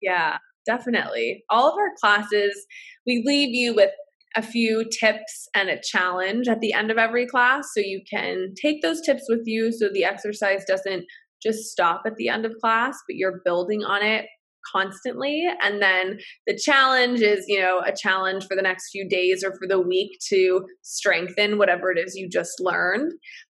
[0.00, 1.44] Yeah definitely.
[1.50, 2.66] All of our classes
[3.06, 3.90] we leave you with
[4.36, 8.52] a few tips and a challenge at the end of every class so you can
[8.60, 11.04] take those tips with you so the exercise doesn't
[11.40, 14.26] just stop at the end of class but you're building on it
[14.70, 15.46] constantly.
[15.62, 19.52] And then the challenge is you know a challenge for the next few days or
[19.52, 23.12] for the week to strengthen whatever it is you just learned.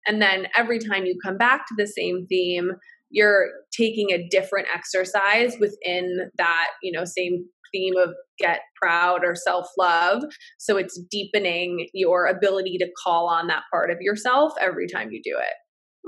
[0.06, 2.72] And then every time you come back to the same theme
[3.10, 9.34] you're taking a different exercise within that you know same theme of get proud or
[9.34, 10.22] self love
[10.58, 15.20] so it's deepening your ability to call on that part of yourself every time you
[15.22, 15.54] do it.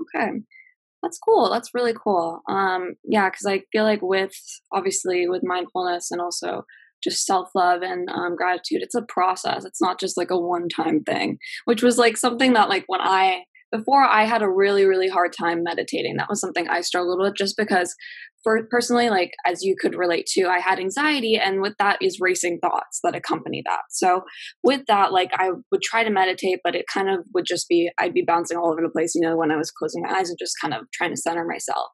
[0.01, 0.41] Okay
[1.09, 1.49] that's cool.
[1.51, 2.43] That's really cool.
[2.51, 4.35] Um, yeah, because I feel like with
[4.73, 6.65] obviously with mindfulness and also
[7.03, 9.65] just self love and um, gratitude, it's a process.
[9.65, 13.01] It's not just like a one time thing, which was like something that like when
[13.01, 16.17] I before I had a really really hard time meditating.
[16.17, 17.95] That was something I struggled with just because
[18.43, 22.19] for personally like as you could relate to i had anxiety and with that is
[22.21, 24.23] racing thoughts that accompany that so
[24.63, 27.91] with that like i would try to meditate but it kind of would just be
[27.99, 30.29] i'd be bouncing all over the place you know when i was closing my eyes
[30.29, 31.89] and just kind of trying to center myself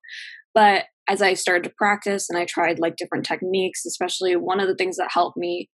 [0.54, 4.68] but as i started to practice and i tried like different techniques especially one of
[4.68, 5.68] the things that helped me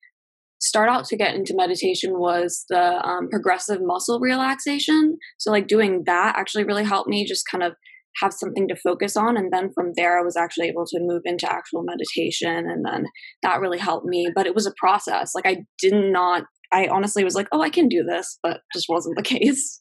[0.61, 6.03] start out to get into meditation was the um, progressive muscle relaxation so like doing
[6.07, 7.73] that actually really helped me just kind of
[8.21, 9.37] have something to focus on.
[9.37, 12.69] And then from there, I was actually able to move into actual meditation.
[12.69, 13.07] And then
[13.43, 14.29] that really helped me.
[14.35, 15.33] But it was a process.
[15.35, 18.87] Like, I did not, I honestly was like, oh, I can do this, but just
[18.89, 19.81] wasn't the case.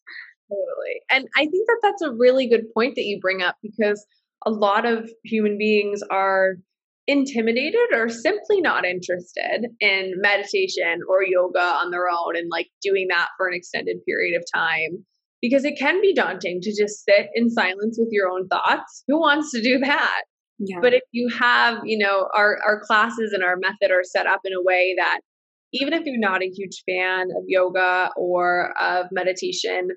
[0.49, 1.01] Totally.
[1.09, 4.03] And I think that that's a really good point that you bring up because
[4.45, 6.55] a lot of human beings are
[7.09, 13.07] intimidated or simply not interested in meditation or yoga on their own and like doing
[13.09, 15.03] that for an extended period of time
[15.41, 19.03] because it can be daunting to just sit in silence with your own thoughts.
[19.07, 20.21] Who wants to do that?
[20.59, 20.77] Yeah.
[20.81, 24.41] But if you have, you know, our, our classes and our method are set up
[24.45, 25.21] in a way that
[25.73, 29.87] even if you're not a huge fan of yoga or of meditation,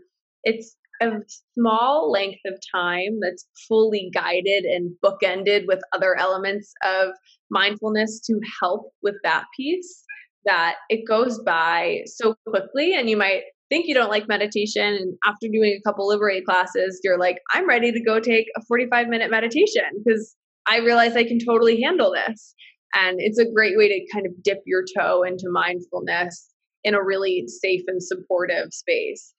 [0.45, 1.21] it's a
[1.55, 7.11] small length of time that's fully guided and bookended with other elements of
[7.51, 10.05] mindfulness to help with that piece
[10.45, 12.95] that it goes by so quickly.
[12.95, 17.01] And you might think you don't like meditation and after doing a couple liberate classes
[17.03, 20.37] you're like i'm ready to go take a 45 minute meditation because
[20.69, 22.55] i realize i can totally handle this.
[22.95, 26.51] And it's a great way to kind of dip your toe into mindfulness
[26.85, 29.33] in a really safe and supportive space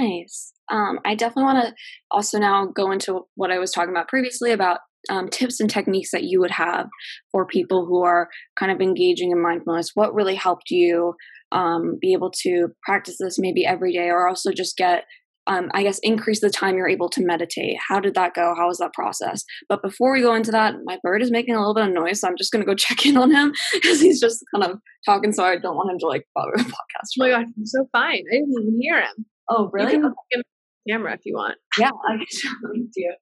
[0.00, 0.52] Nice.
[0.70, 1.74] Um, I definitely want to
[2.10, 6.10] also now go into what I was talking about previously about um, tips and techniques
[6.12, 6.86] that you would have
[7.32, 9.90] for people who are kind of engaging in mindfulness.
[9.94, 11.14] What really helped you
[11.52, 15.04] um, be able to practice this maybe every day, or also just get,
[15.46, 17.76] um, I guess, increase the time you're able to meditate?
[17.88, 18.54] How did that go?
[18.56, 19.42] How was that process?
[19.68, 22.20] But before we go into that, my bird is making a little bit of noise,
[22.20, 24.78] so I'm just going to go check in on him because he's just kind of
[25.04, 25.32] talking.
[25.32, 26.74] So I don't want him to like bother the podcast.
[27.18, 29.94] oh my gosh i'm so fine i didn't even hear him Oh, you really?
[29.96, 30.44] at the
[30.88, 33.14] camera if you want Yeah, I can show them to you.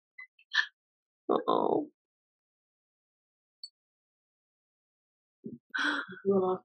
[1.31, 1.87] oh
[6.29, 6.61] oh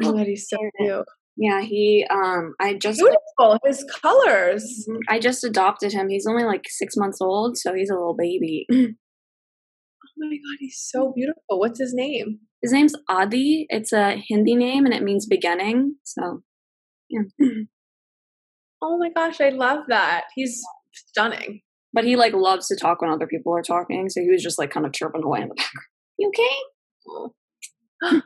[0.00, 1.04] god he's so cute
[1.36, 4.98] Yeah, he um I just beautiful his colors Mhm.
[5.08, 6.08] I just adopted him.
[6.08, 8.66] He's only like six months old, so he's a little baby.
[8.72, 8.94] oh
[10.18, 13.66] my god he's so beautiful what's his name His name's Adi.
[13.70, 15.96] It's a Hindi name and it means beginning.
[16.04, 16.42] So
[17.08, 17.22] yeah.
[18.82, 20.60] oh my gosh i love that he's
[20.94, 21.60] stunning
[21.92, 24.58] But he like loves to talk when other people are talking, so he was just
[24.58, 25.86] like kind of chirping away in the background.
[26.18, 28.20] You okay?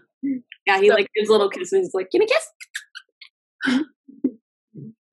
[0.67, 3.83] Yeah, he So- like gives little kisses, like give me a kiss.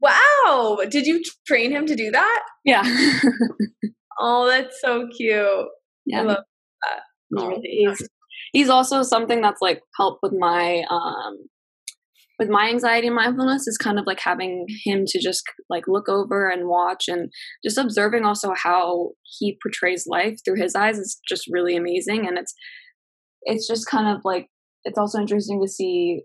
[0.02, 2.84] wow did you train him to do that Yeah.
[4.20, 5.68] oh that's so cute
[6.06, 6.20] yeah.
[6.20, 6.44] I love
[7.38, 8.08] Oh, he's,
[8.54, 11.38] he's also something that's like helped with my um
[12.40, 16.08] with my anxiety and mindfulness is kind of like having him to just like look
[16.08, 17.30] over and watch and
[17.64, 22.26] just observing also how he portrays life through his eyes is just really amazing.
[22.26, 22.54] And it's
[23.44, 24.48] it's just kind of like
[24.86, 26.22] it's also interesting to see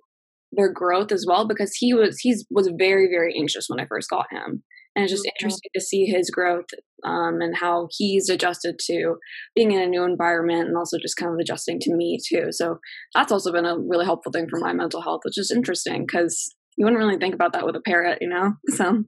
[0.52, 4.08] their growth as well because he was he's was very very anxious when I first
[4.08, 4.62] got him
[4.94, 5.30] and it's just Mhm.
[5.40, 6.66] interesting to see his growth
[7.04, 9.16] um, and how he's adjusted to
[9.54, 12.46] being in a new environment and also just kind of adjusting to me too.
[12.50, 12.78] So
[13.14, 16.54] that's also been a really helpful thing for my mental health, which is interesting because
[16.76, 18.52] you wouldn't really think about that with a parrot, you know?
[18.70, 19.04] So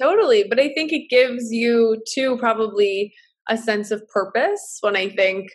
[0.00, 0.44] Totally.
[0.48, 3.12] But I think it gives you too probably
[3.48, 5.48] a sense of purpose when I think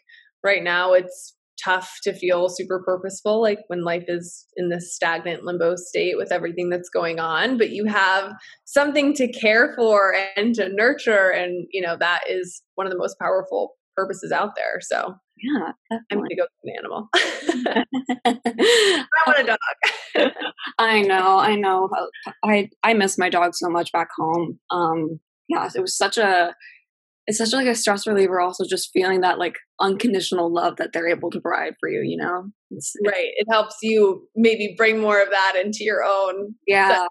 [0.43, 5.43] right now it's tough to feel super purposeful, like when life is in this stagnant
[5.43, 8.33] limbo state with everything that's going on, but you have
[8.65, 11.29] something to care for and to nurture.
[11.29, 14.79] And, you know, that is one of the most powerful purposes out there.
[14.81, 15.71] So yeah,
[16.11, 17.09] I'm gonna go with an animal.
[18.25, 19.43] I want a
[20.23, 20.31] dog.
[20.79, 21.89] I know, I know.
[22.43, 24.59] I I miss my dog so much back home.
[24.71, 26.55] Um, yeah, it was such a
[27.25, 28.39] it's such like a stress reliever.
[28.39, 32.01] Also, just feeling that like unconditional love that they're able to provide for you.
[32.03, 33.29] You know, it's, right.
[33.35, 37.05] It helps you maybe bring more of that into your own yeah,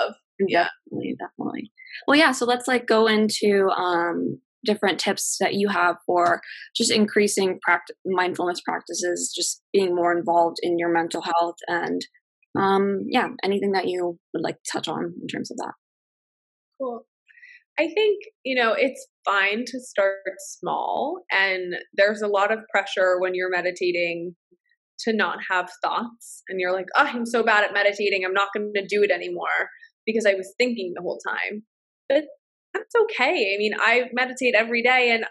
[0.00, 0.14] love.
[0.46, 0.68] Yeah.
[0.90, 1.72] definitely, definitely.
[2.06, 2.32] Well, yeah.
[2.32, 6.40] So let's like go into um different tips that you have for
[6.76, 12.00] just increasing pract- mindfulness practices, just being more involved in your mental health, and
[12.58, 15.72] um yeah, anything that you would like to touch on in terms of that.
[16.80, 17.04] Cool.
[17.78, 20.16] I think, you know, it's fine to start
[20.58, 21.20] small.
[21.30, 24.34] And there's a lot of pressure when you're meditating
[25.00, 26.42] to not have thoughts.
[26.48, 28.24] And you're like, oh, I'm so bad at meditating.
[28.24, 29.70] I'm not going to do it anymore
[30.04, 31.62] because I was thinking the whole time.
[32.08, 32.24] But
[32.74, 33.54] that's okay.
[33.54, 35.24] I mean, I meditate every day, and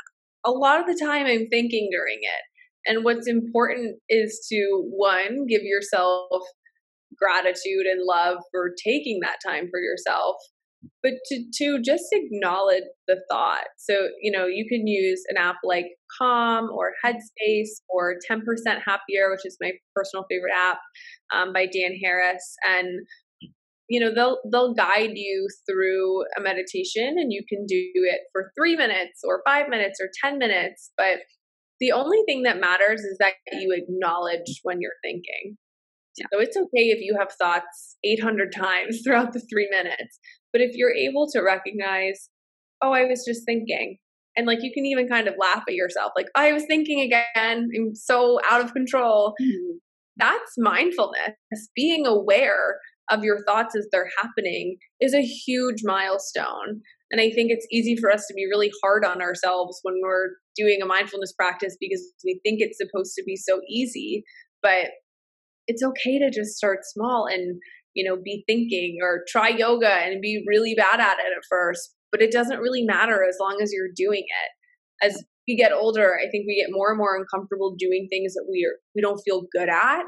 [0.46, 2.90] a lot of the time I'm thinking during it.
[2.90, 6.44] And what's important is to, one, give yourself
[7.18, 10.36] gratitude and love for taking that time for yourself
[11.04, 13.68] but to to just acknowledge the thought.
[13.78, 15.86] So you know you can use an app like
[16.20, 18.40] calm or headspace or 10%
[18.86, 20.80] happier which is my personal favorite app
[21.34, 22.56] um, by dan harris.
[22.68, 23.06] And
[23.90, 28.52] you know they'll they'll guide you through a meditation and you can do it for
[28.58, 30.92] three minutes or five minutes or ten minutes.
[30.98, 31.20] But
[31.80, 35.58] the only thing that matters is that you acknowledge when you're thinking.
[36.18, 40.20] So it's okay if you have thoughts 800 times throughout the three minutes.
[40.58, 42.30] But if you're able to recognize,
[42.82, 43.98] oh, I was just thinking,
[44.36, 47.70] and like you can even kind of laugh at yourself, like, I was thinking again,
[47.76, 49.36] I'm so out of control.
[49.40, 49.78] Mm-hmm.
[50.18, 51.36] That's mindfulness.
[51.76, 52.80] Being aware
[53.12, 56.82] of your thoughts as they're happening is a huge milestone.
[57.12, 60.30] And I think it's easy for us to be really hard on ourselves when we're
[60.56, 64.24] doing a mindfulness practice because we think it's supposed to be so easy.
[64.64, 64.88] But
[65.68, 67.62] it's okay to just start small and
[67.98, 71.96] you know, be thinking or try yoga and be really bad at it at first,
[72.12, 75.06] but it doesn't really matter as long as you're doing it.
[75.06, 78.46] As we get older, I think we get more and more uncomfortable doing things that
[78.48, 80.04] we are we don't feel good at.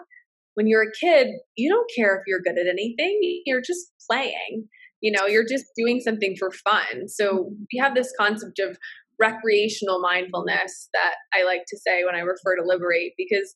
[0.53, 3.41] When you're a kid, you don't care if you're good at anything.
[3.45, 4.67] You're just playing.
[5.01, 7.07] You know, you're just doing something for fun.
[7.07, 8.77] So we have this concept of
[9.19, 13.55] recreational mindfulness that I like to say when I refer to liberate because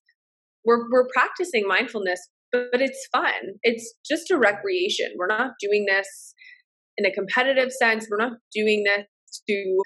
[0.65, 2.19] we're we're practicing mindfulness,
[2.53, 3.57] but, it's fun.
[3.63, 5.07] It's just a recreation.
[5.17, 6.33] We're not doing this
[6.97, 8.07] in a competitive sense.
[8.09, 9.77] We're not doing this to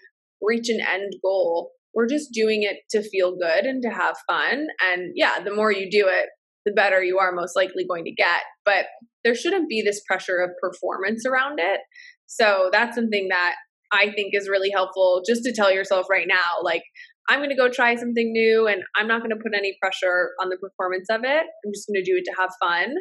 [0.41, 1.72] reach an end goal.
[1.93, 4.68] We're just doing it to feel good and to have fun.
[4.84, 6.28] And yeah, the more you do it,
[6.65, 8.41] the better you are most likely going to get.
[8.65, 8.86] But
[9.24, 11.80] there shouldn't be this pressure of performance around it.
[12.26, 13.55] So that's something that
[13.91, 16.84] I think is really helpful just to tell yourself right now, like,
[17.30, 20.32] I'm going to go try something new and I'm not going to put any pressure
[20.41, 21.43] on the performance of it.
[21.43, 22.95] I'm just going to do it to have fun.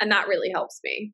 [0.00, 1.12] And that really helps me.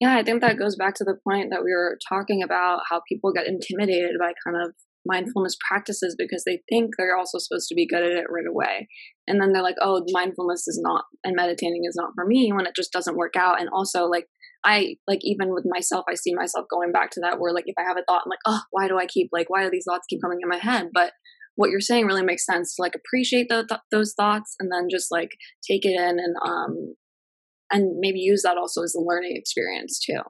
[0.00, 3.00] Yeah, I think that goes back to the point that we were talking about how
[3.08, 4.74] people get intimidated by kind of
[5.06, 8.86] mindfulness practices because they think they're also supposed to be good at it right away.
[9.26, 12.66] And then they're like, oh, mindfulness is not, and meditating is not for me when
[12.66, 13.60] it just doesn't work out.
[13.60, 14.26] And also, like,
[14.64, 17.74] I, like, even with myself, I see myself going back to that where, like, if
[17.78, 19.84] I have a thought, I'm like, oh, why do I keep, like, why do these
[19.88, 20.90] thoughts keep coming in my head?
[20.92, 21.12] But
[21.58, 24.86] what you're saying really makes sense to like appreciate the, th- those thoughts and then
[24.90, 25.30] just like
[25.68, 26.94] take it in and um
[27.70, 30.20] and maybe use that also as a learning experience too.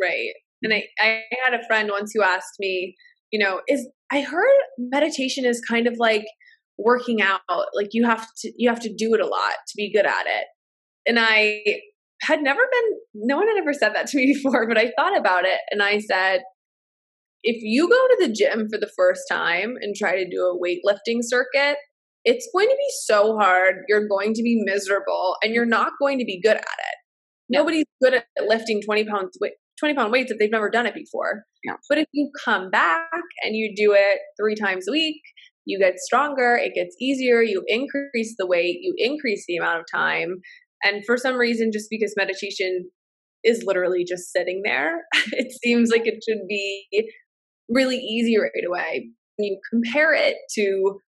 [0.00, 0.32] Right
[0.62, 2.94] and i i had a friend once who asked me
[3.30, 6.24] you know is i heard meditation is kind of like
[6.78, 7.40] working out
[7.74, 10.26] like you have to you have to do it a lot to be good at
[10.26, 10.46] it.
[11.06, 11.62] And i
[12.22, 15.18] had never been no one had ever said that to me before but i thought
[15.18, 16.40] about it and i said
[17.46, 20.58] if you go to the gym for the first time and try to do a
[20.58, 21.76] weightlifting circuit,
[22.24, 23.76] it's going to be so hard.
[23.88, 26.96] You're going to be miserable and you're not going to be good at it.
[27.48, 27.60] No.
[27.60, 29.38] Nobody's good at lifting 20 pounds
[29.78, 31.44] 20 pound weights if they've never done it before.
[31.62, 31.74] Yeah.
[31.88, 33.08] But if you come back
[33.44, 35.20] and you do it three times a week,
[35.66, 39.84] you get stronger, it gets easier, you increase the weight, you increase the amount of
[39.94, 40.40] time.
[40.82, 42.90] And for some reason, just because meditation
[43.44, 46.88] is literally just sitting there, it seems like it should be
[47.68, 49.10] really easy right away.
[49.38, 51.00] You compare it to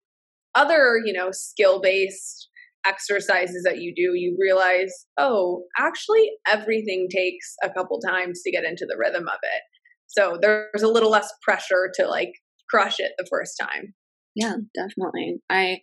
[0.55, 2.49] other, you know, skill based
[2.87, 8.65] exercises that you do, you realize, oh, actually, everything takes a couple times to get
[8.65, 9.63] into the rhythm of it.
[10.07, 12.33] So there's a little less pressure to like
[12.71, 13.95] crush it the first time.
[14.35, 15.37] Yeah, definitely.
[15.51, 15.79] I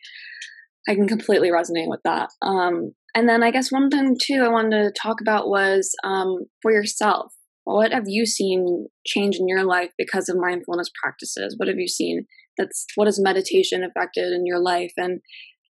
[0.88, 2.30] I can completely resonate with that.
[2.42, 6.46] Um, and then I guess one thing too I wanted to talk about was um,
[6.62, 7.34] for yourself
[7.66, 11.56] what have you seen change in your life because of mindfulness practices?
[11.58, 12.26] What have you seen
[12.58, 14.94] that's what has meditation affected in your life?
[14.98, 15.20] And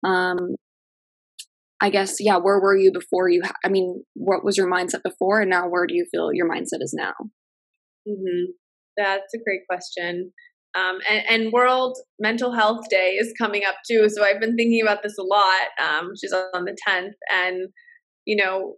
[0.04, 0.56] um,
[1.82, 3.42] I guess, yeah, where were you before you?
[3.64, 6.82] I mean, what was your mindset before, and now where do you feel your mindset
[6.82, 7.14] is now?
[8.08, 8.52] Mm-hmm.
[8.98, 10.32] That's a great question.
[10.74, 14.82] Um, and, and, World Mental Health Day is coming up too, so I've been thinking
[14.82, 15.68] about this a lot.
[15.84, 17.68] Um, which is on the tenth, and
[18.26, 18.76] you know,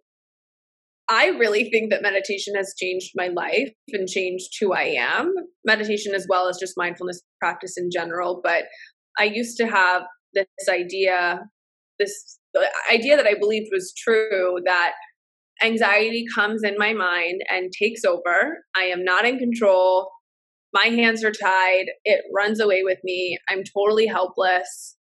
[1.09, 5.33] I really think that meditation has changed my life and changed who I am.
[5.65, 8.39] Meditation, as well as just mindfulness practice in general.
[8.43, 8.63] But
[9.19, 11.41] I used to have this idea,
[11.99, 12.39] this
[12.91, 14.93] idea that I believed was true that
[15.61, 18.63] anxiety comes in my mind and takes over.
[18.75, 20.09] I am not in control.
[20.73, 21.85] My hands are tied.
[22.05, 23.37] It runs away with me.
[23.49, 24.95] I'm totally helpless.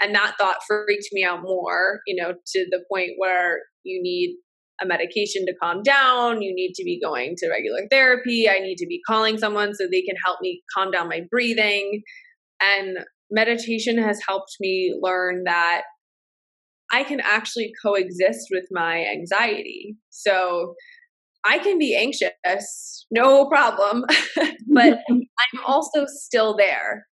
[0.00, 4.36] And that thought freaked me out more, you know, to the point where you need
[4.82, 6.42] a medication to calm down.
[6.42, 8.48] You need to be going to regular therapy.
[8.48, 12.02] I need to be calling someone so they can help me calm down my breathing.
[12.60, 12.98] And
[13.30, 15.82] meditation has helped me learn that
[16.92, 19.96] I can actually coexist with my anxiety.
[20.10, 20.74] So
[21.44, 24.04] I can be anxious, no problem,
[24.68, 27.06] but I'm also still there.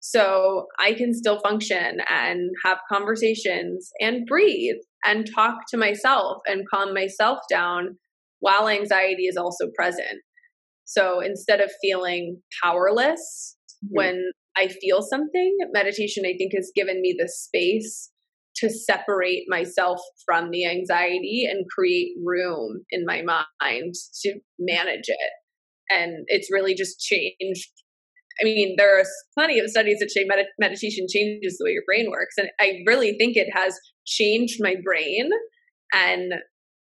[0.00, 6.68] So I can still function and have conversations and breathe and talk to myself and
[6.72, 7.98] calm myself down
[8.40, 10.20] while anxiety is also present.
[10.84, 13.96] So instead of feeling powerless mm-hmm.
[13.96, 18.10] when I feel something, meditation, I think, has given me the space
[18.56, 25.32] to separate myself from the anxiety and create room in my mind to manage it.
[25.88, 27.70] And it's really just changed
[28.40, 29.04] I mean, there are
[29.36, 32.34] plenty of studies that say med- meditation changes the way your brain works.
[32.38, 35.30] And I really think it has changed my brain
[35.94, 36.34] and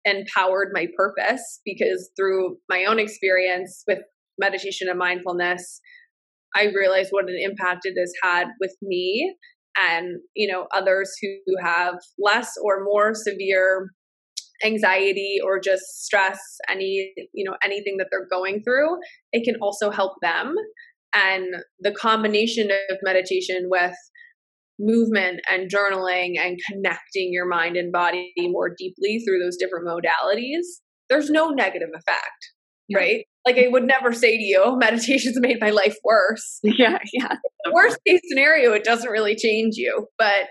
[0.06, 4.00] empowered my purpose because through my own experience with
[4.40, 5.80] meditation and mindfulness,
[6.56, 9.36] I realized what an impact it has had with me
[9.78, 13.90] and, you know, others who have less or more severe
[14.64, 18.96] anxiety or just stress any you know anything that they're going through
[19.32, 20.56] it can also help them.
[21.14, 23.96] And the combination of meditation with
[24.80, 30.66] movement and journaling and connecting your mind and body more deeply through those different modalities
[31.10, 32.54] there's no negative effect
[32.88, 32.98] yeah.
[32.98, 36.98] right like i would never say to you oh, meditation's made my life worse yeah
[37.14, 37.36] yeah
[37.72, 40.48] worst case scenario it doesn't really change you but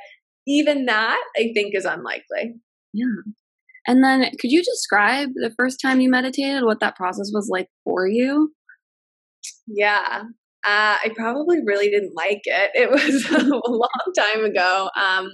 [0.46, 2.54] even that i think is unlikely
[2.92, 3.06] yeah
[3.86, 7.68] and then could you describe the first time you meditated, what that process was like
[7.84, 8.52] for you?
[9.66, 10.24] Yeah.
[10.66, 12.70] Uh, I probably really didn't like it.
[12.74, 14.90] It was a long time ago.
[15.00, 15.30] Um,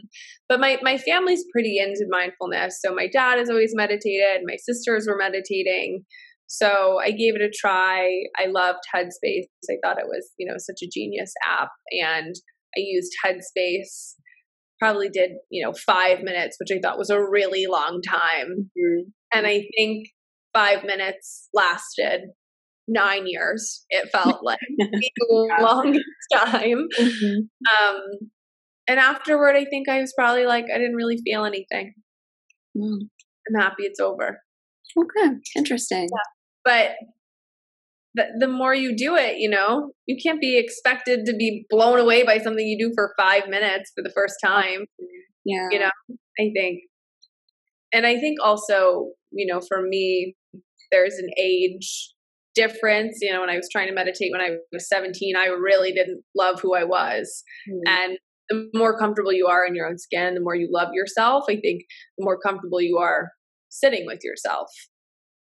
[0.48, 2.78] but my, my family's pretty into mindfulness.
[2.84, 6.04] So my dad has always meditated, my sisters were meditating.
[6.46, 8.08] So I gave it a try.
[8.38, 9.48] I loved Headspace.
[9.68, 11.70] I thought it was, you know, such a genius app.
[11.90, 12.34] And
[12.76, 14.14] I used Headspace
[14.78, 18.70] probably did, you know, five minutes, which I thought was a really long time.
[18.78, 19.08] Mm-hmm.
[19.32, 20.08] And I think
[20.54, 22.20] five minutes lasted
[22.88, 23.84] nine years.
[23.90, 26.00] It felt like a long
[26.32, 26.88] time.
[26.98, 27.38] Mm-hmm.
[27.38, 28.00] Um,
[28.88, 31.94] and afterward, I think I was probably like, I didn't really feel anything.
[32.76, 33.08] Mm.
[33.48, 34.40] I'm happy it's over.
[34.98, 36.08] Okay, interesting.
[36.12, 36.18] Yeah.
[36.64, 36.90] But
[38.14, 41.98] the, the more you do it, you know, you can't be expected to be blown
[41.98, 44.86] away by something you do for five minutes for the first time.
[45.44, 45.68] Yeah.
[45.70, 45.90] You know,
[46.38, 46.80] I think.
[47.92, 50.34] And I think also, you know, for me,
[50.90, 52.14] there's an age
[52.56, 53.18] difference.
[53.20, 56.22] You know, when I was trying to meditate when I was 17, I really didn't
[56.34, 57.44] love who I was.
[57.70, 57.80] Mm.
[57.86, 61.44] And the more comfortable you are in your own skin, the more you love yourself,
[61.48, 61.82] I think
[62.18, 63.30] the more comfortable you are
[63.68, 64.68] sitting with yourself.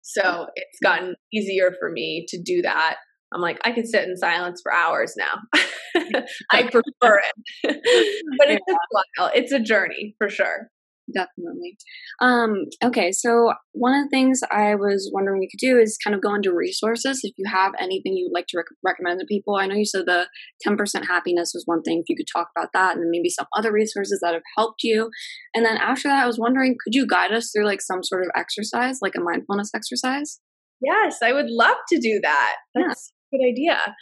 [0.03, 2.97] So it's gotten easier for me to do that.
[3.33, 5.41] I'm like, I could sit in silence for hours now.
[6.51, 7.35] I prefer it.
[8.39, 9.31] but it's a while.
[9.35, 10.71] It's a journey for sure
[11.13, 11.77] definitely.
[12.21, 16.15] Um, okay, so one of the things I was wondering we could do is kind
[16.15, 17.21] of go into resources.
[17.23, 20.07] If you have anything you'd like to rec- recommend to people, I know you said
[20.07, 20.29] the
[20.67, 21.99] 10% happiness was one thing.
[21.99, 24.83] If you could talk about that and then maybe some other resources that have helped
[24.83, 25.11] you.
[25.55, 28.23] And then after that, I was wondering, could you guide us through like some sort
[28.23, 30.41] of exercise, like a mindfulness exercise?
[30.81, 32.57] Yes, I would love to do that.
[32.75, 33.39] That's yeah.
[33.39, 33.95] a good idea.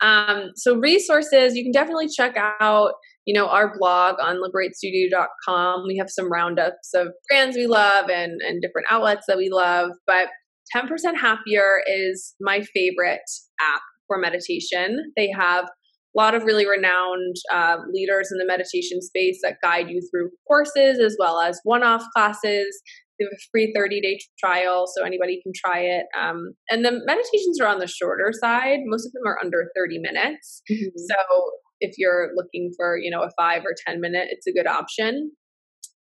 [0.00, 2.92] Um, so resources, you can definitely check out,
[3.28, 5.84] you know, our blog on liberatestudio.com.
[5.86, 9.90] We have some roundups of brands we love and, and different outlets that we love.
[10.06, 10.28] But
[10.74, 10.88] 10%
[11.20, 13.20] Happier is my favorite
[13.60, 15.12] app for meditation.
[15.14, 15.68] They have a
[16.16, 20.98] lot of really renowned uh, leaders in the meditation space that guide you through courses
[20.98, 22.80] as well as one off classes.
[23.18, 26.06] They have a free 30 day trial, so anybody can try it.
[26.18, 28.78] Um, and the meditations are on the shorter side.
[28.86, 30.62] Most of them are under 30 minutes.
[30.70, 30.96] Mm-hmm.
[30.96, 31.50] So
[31.80, 35.30] if you're looking for, you know, a five or 10 minute, it's a good option.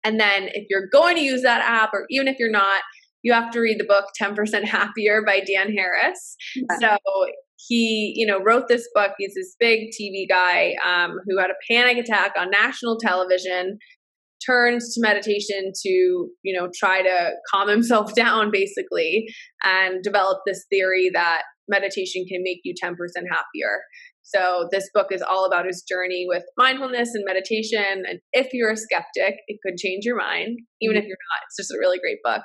[0.05, 2.83] And then if you're going to use that app, or even if you're not,
[3.23, 6.37] you have to read the book 10% Happier by Dan Harris.
[6.55, 6.97] Yeah.
[6.99, 9.12] So he, you know, wrote this book.
[9.19, 13.79] He's this big TV guy um, who had a panic attack on national television
[14.45, 19.27] turns to meditation to you know try to calm himself down basically
[19.62, 22.91] and develop this theory that meditation can make you 10%
[23.31, 23.81] happier
[24.25, 28.72] so this book is all about his journey with mindfulness and meditation and if you're
[28.72, 31.09] a skeptic it could change your mind even if mm-hmm.
[31.09, 32.43] you're not it's just a really great book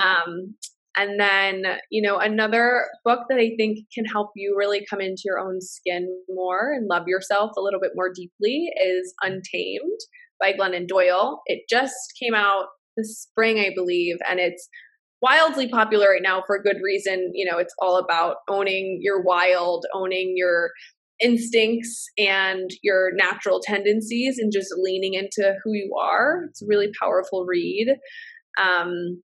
[0.00, 0.54] um,
[0.96, 5.22] and then, you know, another book that I think can help you really come into
[5.24, 10.00] your own skin more and love yourself a little bit more deeply is Untamed
[10.38, 11.40] by Glennon Doyle.
[11.46, 12.66] It just came out
[12.96, 14.68] this spring, I believe, and it's
[15.22, 17.30] wildly popular right now for a good reason.
[17.32, 20.72] You know, it's all about owning your wild, owning your
[21.20, 26.44] instincts and your natural tendencies and just leaning into who you are.
[26.48, 27.96] It's a really powerful read.
[28.60, 29.22] Um,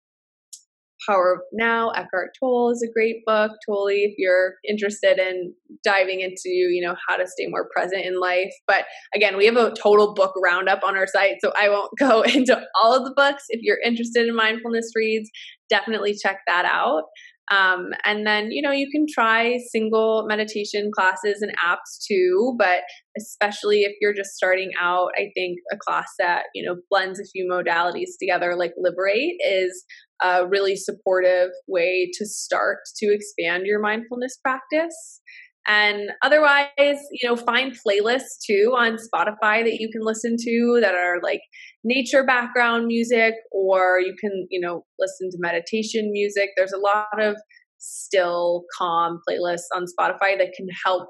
[1.06, 3.52] Power of Now, Eckhart Tolle is a great book.
[3.66, 8.20] Totally, if you're interested in diving into, you know, how to stay more present in
[8.20, 8.52] life.
[8.66, 8.84] But
[9.14, 12.60] again, we have a total book roundup on our site, so I won't go into
[12.80, 13.44] all of the books.
[13.48, 15.30] If you're interested in mindfulness reads,
[15.70, 17.04] definitely check that out.
[17.50, 22.82] Um, and then, you know, you can try single meditation classes and apps too, but
[23.16, 27.24] especially if you're just starting out, I think a class that, you know, blends a
[27.32, 29.84] few modalities together, like Liberate, is
[30.22, 35.20] a really supportive way to start to expand your mindfulness practice.
[35.68, 40.94] And otherwise, you know, find playlists too on Spotify that you can listen to that
[40.94, 41.42] are like
[41.84, 46.50] nature background music, or you can, you know, listen to meditation music.
[46.56, 47.36] There's a lot of
[47.76, 51.08] still calm playlists on Spotify that can help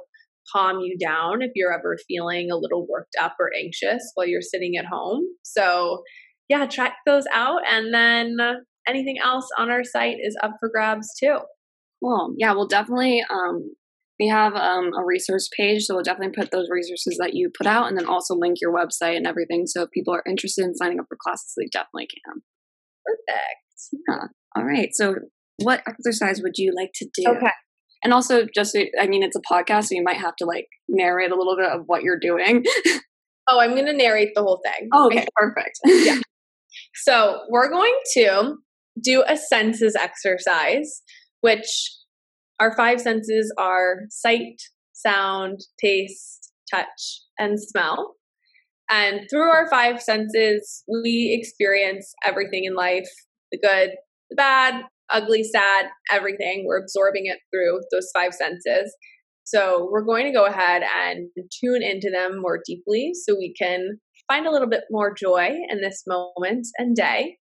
[0.53, 4.43] calm you down if you're ever feeling a little worked up or anxious while you're
[4.43, 5.23] sitting at home.
[5.45, 6.03] So,
[6.49, 8.37] yeah, check those out and then
[8.89, 11.39] anything else on our site is up for grabs too.
[12.03, 12.35] Cool.
[12.39, 13.71] Yeah, we'll definitely um
[14.19, 17.67] we have um, a resource page, so we'll definitely put those resources that you put
[17.67, 19.67] out, and then also link your website and everything.
[19.67, 22.43] So if people are interested in signing up for classes, they definitely can.
[23.07, 24.03] Perfect.
[24.09, 24.27] Yeah.
[24.57, 24.89] All right.
[24.93, 25.15] So
[25.59, 27.29] what exercise would you like to do?
[27.29, 27.53] Okay.
[28.05, 31.33] And also, just I mean, it's a podcast, so you might have to like narrate
[31.33, 32.65] a little bit of what you're doing.
[33.49, 34.89] Oh, I'm going to narrate the whole thing.
[34.93, 35.81] Oh, okay, perfect.
[35.85, 36.19] yeah.
[36.95, 38.57] So we're going to
[39.03, 41.03] do a senses exercise,
[41.41, 41.67] which
[42.61, 44.61] our five senses are sight,
[44.93, 48.15] sound, taste, touch, and smell.
[48.91, 53.09] And through our five senses, we experience everything in life
[53.51, 53.91] the good,
[54.31, 56.65] the bad, ugly, sad, everything.
[56.67, 58.95] We're absorbing it through those five senses.
[59.45, 61.29] So we're going to go ahead and
[61.63, 63.99] tune into them more deeply so we can
[64.31, 67.39] find a little bit more joy in this moment and day.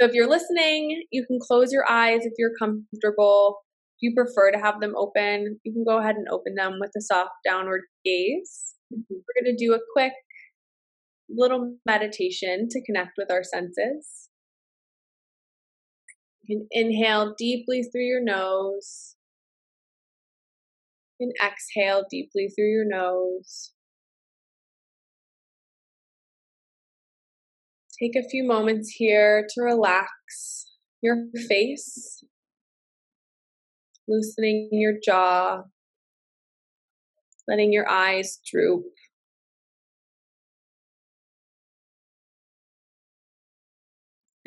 [0.00, 3.58] So if you're listening, you can close your eyes if you're comfortable.
[4.00, 6.92] If you prefer to have them open, you can go ahead and open them with
[6.96, 8.76] a soft downward gaze.
[8.94, 9.02] Mm-hmm.
[9.10, 10.12] We're going to do a quick
[11.28, 14.28] little meditation to connect with our senses.
[16.42, 19.16] You can inhale deeply through your nose
[21.18, 23.72] and exhale deeply through your nose.
[28.00, 30.70] Take a few moments here to relax
[31.02, 31.16] your
[31.48, 32.22] face,
[34.08, 35.62] loosening your jaw,
[37.46, 38.84] letting your eyes droop.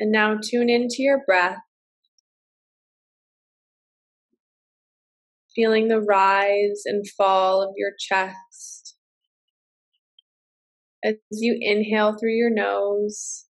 [0.00, 1.58] And now tune into your breath.
[5.54, 8.96] feeling the rise and fall of your chest.
[11.04, 13.46] As you inhale through your nose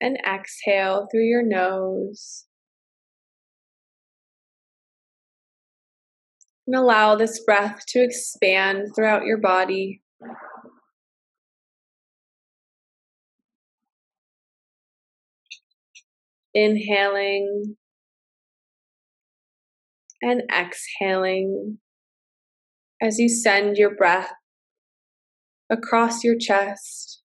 [0.00, 2.46] and exhale through your nose.
[6.66, 10.02] And allow this breath to expand throughout your body.
[16.54, 17.76] Inhaling
[20.22, 21.78] and exhaling
[23.00, 24.32] as you send your breath
[25.70, 27.22] across your chest,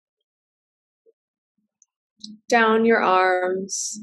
[2.48, 3.98] down your arms,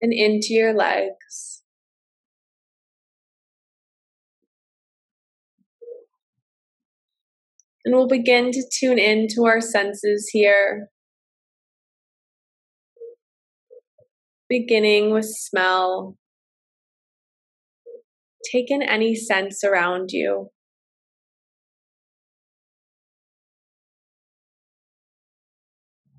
[0.00, 1.63] and into your legs.
[7.84, 10.88] And we'll begin to tune in to our senses here
[14.48, 16.16] beginning with smell.
[18.50, 20.50] Take in any sense around you.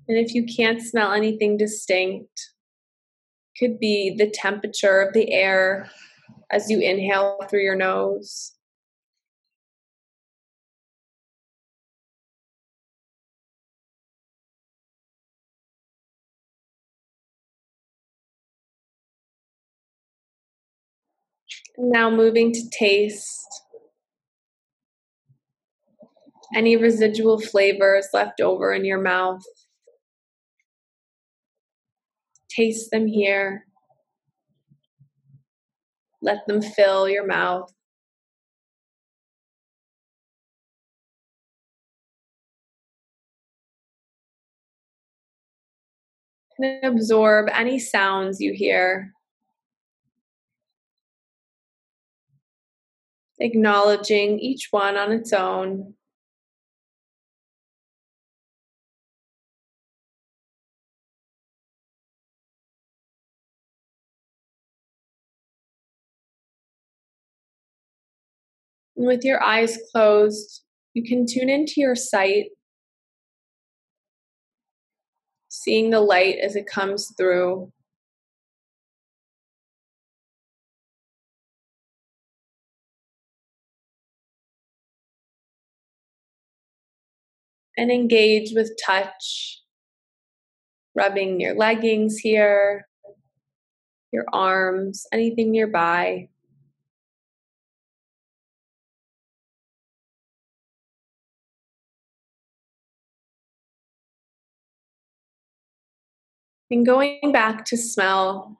[0.08, 2.50] And if you can't smell anything distinct,
[3.58, 5.88] could be the temperature of the air
[6.50, 8.55] as you inhale through your nose.
[21.78, 23.62] Now moving to taste.
[26.54, 29.42] Any residual flavors left over in your mouth.
[32.48, 33.66] Taste them here.
[36.22, 37.70] Let them fill your mouth.
[46.58, 49.12] And absorb any sounds you hear.
[53.38, 55.94] Acknowledging each one on its own.
[68.96, 70.62] And with your eyes closed,
[70.94, 72.46] you can tune into your sight,
[75.48, 77.70] seeing the light as it comes through.
[87.76, 89.60] And engage with touch,
[90.94, 92.88] rubbing your leggings here,
[94.12, 96.28] your arms, anything nearby.
[106.70, 108.58] And going back to smell,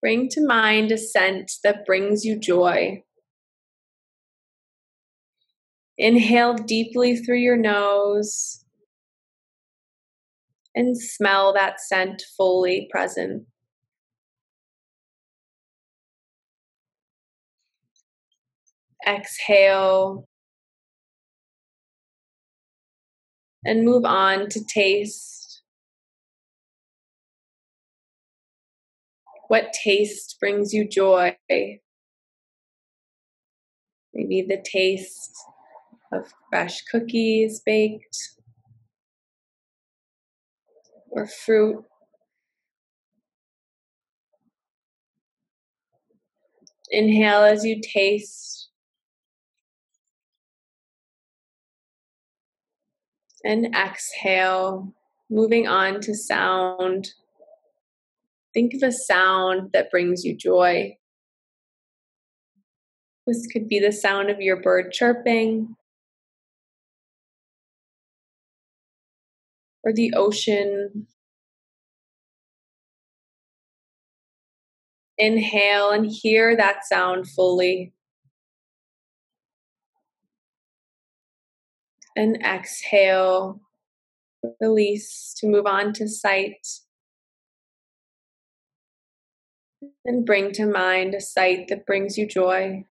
[0.00, 3.04] bring to mind a scent that brings you joy.
[5.98, 8.64] Inhale deeply through your nose
[10.74, 13.44] and smell that scent fully present.
[19.08, 20.28] Exhale
[23.64, 25.62] and move on to taste.
[29.48, 31.36] What taste brings you joy?
[34.12, 35.32] Maybe the taste
[36.12, 38.16] of fresh cookies baked
[41.10, 41.84] or fruit.
[46.90, 48.68] Inhale as you taste.
[53.44, 54.92] And exhale,
[55.30, 57.10] moving on to sound.
[58.52, 60.96] Think of a sound that brings you joy.
[63.26, 65.76] This could be the sound of your bird chirping,
[69.86, 71.06] or the ocean.
[75.16, 77.94] Inhale and hear that sound fully.
[82.16, 83.60] And exhale,
[84.60, 86.66] release to move on to sight.
[90.04, 92.86] And bring to mind a sight that brings you joy.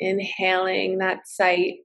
[0.00, 1.80] Inhaling that sight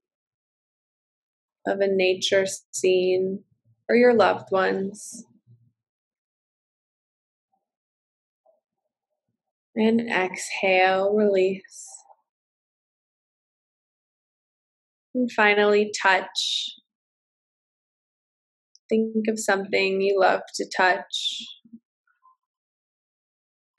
[1.68, 3.44] of a nature scene
[3.90, 5.26] or your loved ones.
[9.76, 11.90] And exhale, release.
[15.14, 16.76] And finally, touch.
[18.88, 21.46] Think of something you love to touch.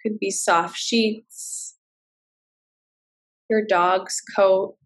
[0.03, 1.76] Could be soft sheets,
[3.49, 4.77] your dog's coat.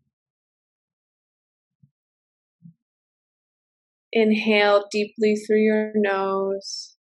[4.12, 6.96] Inhale deeply through your nose.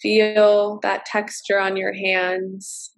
[0.00, 2.92] Feel that texture on your hands.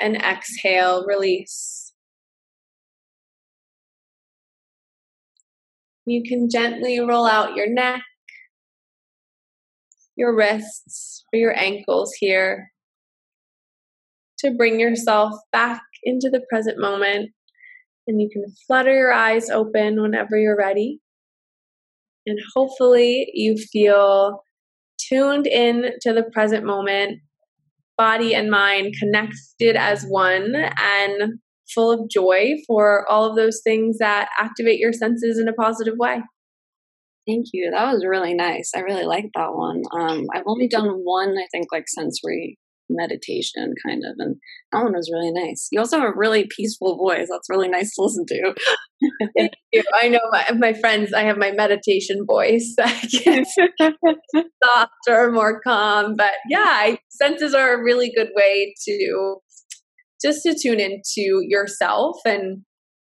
[0.00, 1.92] And exhale, release.
[6.06, 8.02] You can gently roll out your neck
[10.16, 12.70] your wrists or your ankles here
[14.38, 17.30] to bring yourself back into the present moment.
[18.06, 21.00] And you can flutter your eyes open whenever you're ready.
[22.26, 24.42] And hopefully, you feel
[24.98, 27.20] tuned in to the present moment,
[27.96, 31.38] body and mind connected as one, and
[31.72, 35.94] full of joy for all of those things that activate your senses in a positive
[35.96, 36.22] way.
[37.26, 37.70] Thank you.
[37.70, 38.72] That was really nice.
[38.74, 39.82] I really liked that one.
[39.92, 42.58] Um, I've only done one, I think, like sensory
[42.88, 44.36] meditation kind of, and
[44.70, 45.68] that one was really nice.
[45.70, 47.28] You also have a really peaceful voice.
[47.30, 48.54] That's really nice to listen to.
[49.36, 49.82] Thank you.
[49.94, 52.74] I know my, my friends, I have my meditation voice
[54.64, 56.14] softer, more calm.
[56.16, 59.36] But yeah, I, senses are a really good way to
[60.20, 62.16] just to tune into yourself.
[62.24, 62.62] And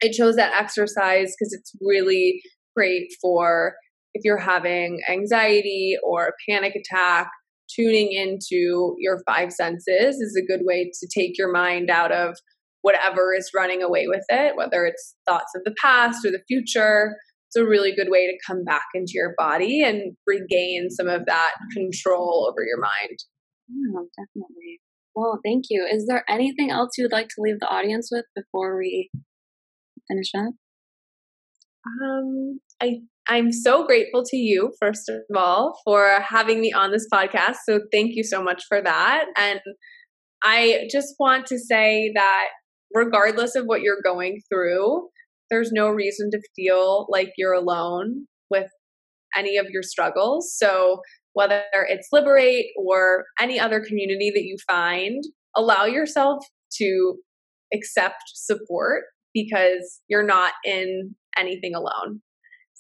[0.04, 2.42] I chose that exercise because it's really
[2.76, 3.74] great for
[4.14, 7.30] if you're having anxiety or a panic attack,
[7.74, 12.36] tuning into your five senses is a good way to take your mind out of
[12.82, 17.16] whatever is running away with it, whether it's thoughts of the past or the future.
[17.48, 21.26] It's a really good way to come back into your body and regain some of
[21.26, 23.18] that control over your mind.
[23.70, 24.80] Yeah, definitely.
[25.16, 25.88] Well, thank you.
[25.90, 29.10] Is there anything else you would like to leave the audience with before we
[30.08, 30.54] finish up?
[31.86, 33.02] Um, I
[33.32, 37.56] I'm so grateful to you, first of all, for having me on this podcast.
[37.66, 39.24] So thank you so much for that.
[39.38, 39.62] And
[40.44, 42.48] I just want to say that
[42.94, 45.08] regardless of what you're going through,
[45.50, 48.68] there's no reason to feel like you're alone with
[49.34, 50.54] any of your struggles.
[50.58, 51.00] So
[51.32, 55.24] whether it's Liberate or any other community that you find,
[55.56, 56.44] allow yourself
[56.80, 57.16] to
[57.74, 59.04] accept support
[59.34, 62.20] because you're not in anything alone.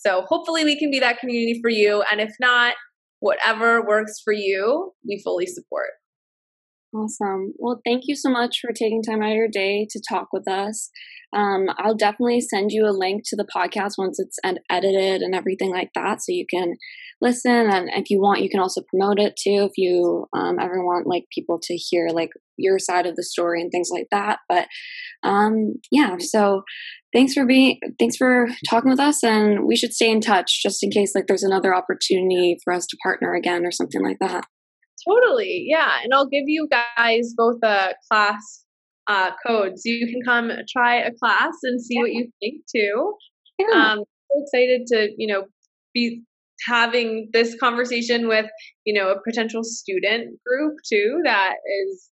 [0.03, 2.03] So hopefully we can be that community for you.
[2.11, 2.73] And if not,
[3.19, 5.89] whatever works for you, we fully support.
[6.93, 7.53] Awesome.
[7.57, 10.45] Well, thank you so much for taking time out of your day to talk with
[10.45, 10.89] us.
[11.33, 15.33] Um, I'll definitely send you a link to the podcast once it's ed- edited and
[15.33, 16.73] everything like that, so you can
[17.21, 17.69] listen.
[17.69, 19.69] And if you want, you can also promote it too.
[19.69, 23.61] If you um, ever want like people to hear like your side of the story
[23.61, 24.39] and things like that.
[24.49, 24.67] But
[25.23, 26.63] um, yeah, so
[27.13, 30.83] thanks for being thanks for talking with us and we should stay in touch just
[30.83, 34.45] in case like there's another opportunity for us to partner again or something like that
[35.07, 35.97] Totally, yeah.
[36.03, 38.65] And I'll give you guys both a class
[39.07, 43.13] uh, code so you can come try a class and see what you think too.
[43.59, 43.93] Yeah.
[43.93, 45.43] Um, so excited to you know
[45.93, 46.23] be
[46.67, 48.45] having this conversation with
[48.85, 52.09] you know a potential student group too that is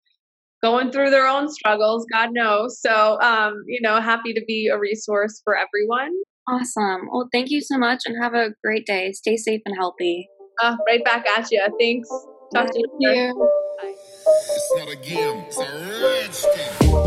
[0.63, 4.79] going through their own struggles god knows so um you know happy to be a
[4.79, 6.11] resource for everyone
[6.49, 7.09] awesome.
[7.11, 9.11] Well, thank you so much and have a great day.
[9.11, 10.29] Stay safe and healthy.
[10.61, 12.09] uh, right back at you thanks
[12.53, 13.33] talk to you later.
[13.33, 13.93] Bye.
[14.25, 15.67] It's not a game, it's a
[16.03, 17.06] rich thing.